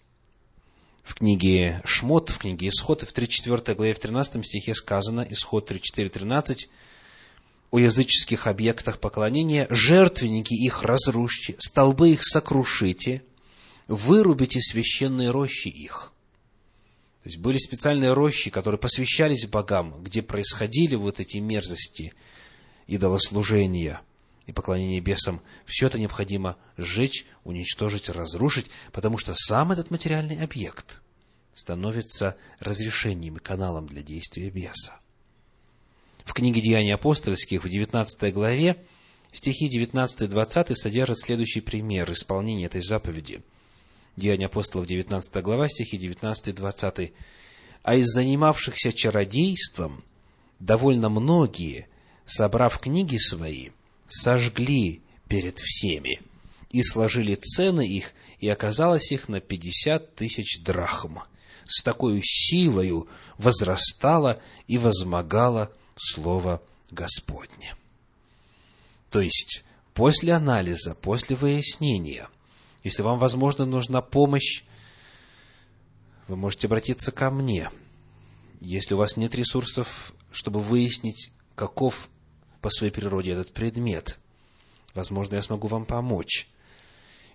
в 1.03 1.15
книге 1.15 1.81
Шмот, 1.85 2.29
в 2.29 2.37
книге 2.37 2.69
Исход, 2.69 3.01
в 3.01 3.11
3-4 3.11 3.73
главе, 3.73 3.93
в 3.93 3.99
13 3.99 4.45
стихе 4.45 4.75
сказано, 4.75 5.25
Исход 5.29 5.71
3-4-13, 5.71 6.67
о 7.71 7.79
языческих 7.79 8.47
объектах 8.47 8.99
поклонения, 8.99 9.67
жертвенники 9.69 10.53
их 10.53 10.83
разрушьте, 10.83 11.55
столбы 11.57 12.11
их 12.11 12.23
сокрушите, 12.23 13.23
вырубите 13.87 14.61
священные 14.61 15.31
рощи 15.31 15.67
их. 15.67 16.13
То 17.23 17.29
есть 17.29 17.39
были 17.39 17.57
специальные 17.57 18.13
рощи, 18.13 18.49
которые 18.49 18.79
посвящались 18.79 19.47
богам, 19.47 20.01
где 20.03 20.21
происходили 20.21 20.95
вот 20.95 21.19
эти 21.19 21.37
мерзости 21.37 22.13
идолослужения 22.87 24.01
и 24.49 24.51
поклонения 24.51 24.99
бесам. 24.99 25.41
Все 25.65 25.85
это 25.87 25.99
необходимо 25.99 26.57
сжечь, 26.75 27.25
уничтожить, 27.43 28.09
разрушить, 28.09 28.65
потому 28.91 29.17
что 29.17 29.33
сам 29.35 29.71
этот 29.71 29.91
материальный 29.91 30.41
объект 30.41 31.01
становится 31.53 32.35
разрешением 32.59 33.37
и 33.37 33.39
каналом 33.39 33.87
для 33.87 34.01
действия 34.01 34.49
беса. 34.49 34.99
В 36.25 36.33
книге 36.33 36.61
«Деяния 36.61 36.95
апостольских» 36.95 37.63
в 37.63 37.69
19 37.69 38.33
главе 38.33 38.75
стихи 39.31 39.67
19 39.67 40.21
и 40.21 40.27
20 40.27 40.77
содержат 40.77 41.19
следующий 41.19 41.61
пример 41.61 42.11
исполнения 42.11 42.65
этой 42.65 42.81
заповеди. 42.81 43.43
Деяния 44.15 44.47
апостолов, 44.47 44.87
19 44.87 45.43
глава, 45.43 45.69
стихи 45.69 45.97
19 45.97 46.47
и 46.47 46.51
20. 46.53 47.13
«А 47.83 47.95
из 47.95 48.07
занимавшихся 48.07 48.93
чародейством 48.93 50.03
довольно 50.59 51.09
многие, 51.09 51.87
собрав 52.25 52.79
книги 52.79 53.17
свои, 53.17 53.69
сожгли 54.09 55.01
перед 55.27 55.57
всеми 55.59 56.21
и 56.71 56.83
сложили 56.83 57.35
цены 57.35 57.87
их, 57.87 58.13
и 58.39 58.49
оказалось 58.49 59.11
их 59.11 59.29
на 59.29 59.39
пятьдесят 59.39 60.15
тысяч 60.15 60.61
драхм 60.63 61.19
с 61.69 61.83
такой 61.83 62.21
силою 62.23 63.07
возрастало 63.37 64.41
и 64.67 64.77
возмогало 64.77 65.71
Слово 65.95 66.61
Господне. 66.89 67.75
То 69.09 69.21
есть, 69.21 69.63
после 69.93 70.33
анализа, 70.33 70.95
после 70.95 71.35
выяснения, 71.35 72.27
если 72.83 73.03
вам, 73.03 73.19
возможно, 73.19 73.65
нужна 73.65 74.01
помощь, 74.01 74.63
вы 76.27 76.35
можете 76.35 76.67
обратиться 76.67 77.11
ко 77.11 77.29
мне. 77.29 77.69
Если 78.61 78.93
у 78.93 78.97
вас 78.97 79.17
нет 79.17 79.35
ресурсов, 79.35 80.13
чтобы 80.31 80.61
выяснить, 80.61 81.31
каков 81.55 82.09
по 82.61 82.69
своей 82.69 82.91
природе 82.91 83.31
этот 83.31 83.51
предмет, 83.51 84.17
возможно, 84.93 85.35
я 85.35 85.41
смогу 85.41 85.67
вам 85.67 85.85
помочь. 85.85 86.47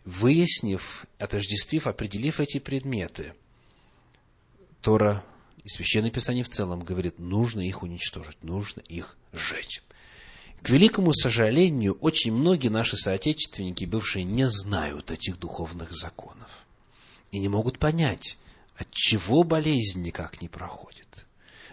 Выяснив, 0.04 1.06
отождествив, 1.18 1.86
определив 1.86 2.40
эти 2.40 2.58
предметы– 2.58 3.34
Тора 4.84 5.24
и 5.64 5.68
Священное 5.70 6.10
Писание 6.10 6.44
в 6.44 6.50
целом 6.50 6.84
говорит, 6.84 7.18
нужно 7.18 7.66
их 7.66 7.82
уничтожить, 7.82 8.36
нужно 8.42 8.80
их 8.80 9.16
сжечь. 9.32 9.82
К 10.62 10.68
великому 10.68 11.14
сожалению, 11.14 11.96
очень 12.00 12.32
многие 12.32 12.68
наши 12.68 12.98
соотечественники, 12.98 13.86
бывшие, 13.86 14.24
не 14.24 14.48
знают 14.50 15.10
этих 15.10 15.38
духовных 15.38 15.92
законов 15.92 16.66
и 17.32 17.38
не 17.38 17.48
могут 17.48 17.78
понять, 17.78 18.36
от 18.76 18.90
чего 18.90 19.42
болезнь 19.42 20.02
никак 20.02 20.42
не 20.42 20.48
проходит, 20.48 21.26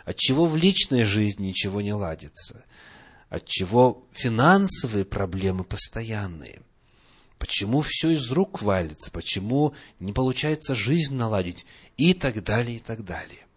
от 0.05 0.15
чего 0.15 0.45
в 0.45 0.55
личной 0.55 1.03
жизни 1.03 1.47
ничего 1.47 1.81
не 1.81 1.93
ладится, 1.93 2.63
от 3.31 3.47
чего 3.47 4.05
финансовые 4.11 5.05
проблемы 5.05 5.63
постоянные– 5.63 6.61
почему 7.41 7.81
все 7.81 8.11
из 8.11 8.29
рук 8.29 8.61
валится, 8.61 9.09
почему 9.09 9.73
не 9.99 10.13
получается 10.13 10.75
жизнь 10.75 11.15
наладить 11.15 11.65
и 11.97 12.13
так 12.13 12.43
далее, 12.43 12.75
и 12.77 12.79
так 12.79 13.03
далее. 13.03 13.47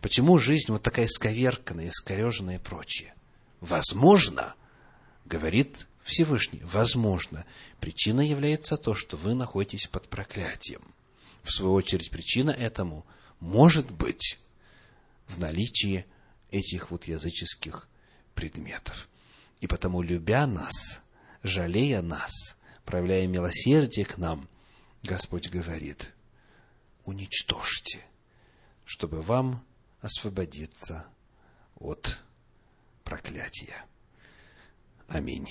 Почему 0.00 0.38
жизнь 0.38 0.72
вот 0.72 0.82
такая 0.82 1.06
сковерканная, 1.06 1.88
искореженная 1.88 2.56
и 2.56 2.58
прочее. 2.58 3.14
Возможно, 3.60 4.54
говорит 5.26 5.86
Всевышний, 6.04 6.62
возможно, 6.64 7.44
причина 7.80 8.22
является 8.22 8.78
то, 8.78 8.94
что 8.94 9.18
вы 9.18 9.34
находитесь 9.34 9.88
под 9.88 10.08
проклятием. 10.08 10.80
В 11.42 11.52
свою 11.52 11.74
очередь, 11.74 12.10
причина 12.10 12.50
этому 12.50 13.04
может 13.40 13.90
быть 13.90 14.38
в 15.26 15.38
наличии 15.38 16.06
этих 16.50 16.90
вот 16.90 17.04
языческих 17.04 17.88
предметов. 18.34 19.06
И 19.64 19.66
потому, 19.66 20.02
любя 20.02 20.46
нас, 20.46 21.00
жалея 21.42 22.02
нас, 22.02 22.58
проявляя 22.84 23.26
милосердие 23.26 24.04
к 24.04 24.18
нам, 24.18 24.46
Господь 25.02 25.48
говорит, 25.48 26.12
уничтожьте, 27.06 28.04
чтобы 28.84 29.22
вам 29.22 29.64
освободиться 30.02 31.06
от 31.76 32.20
проклятия. 33.04 33.86
Аминь. 35.08 35.48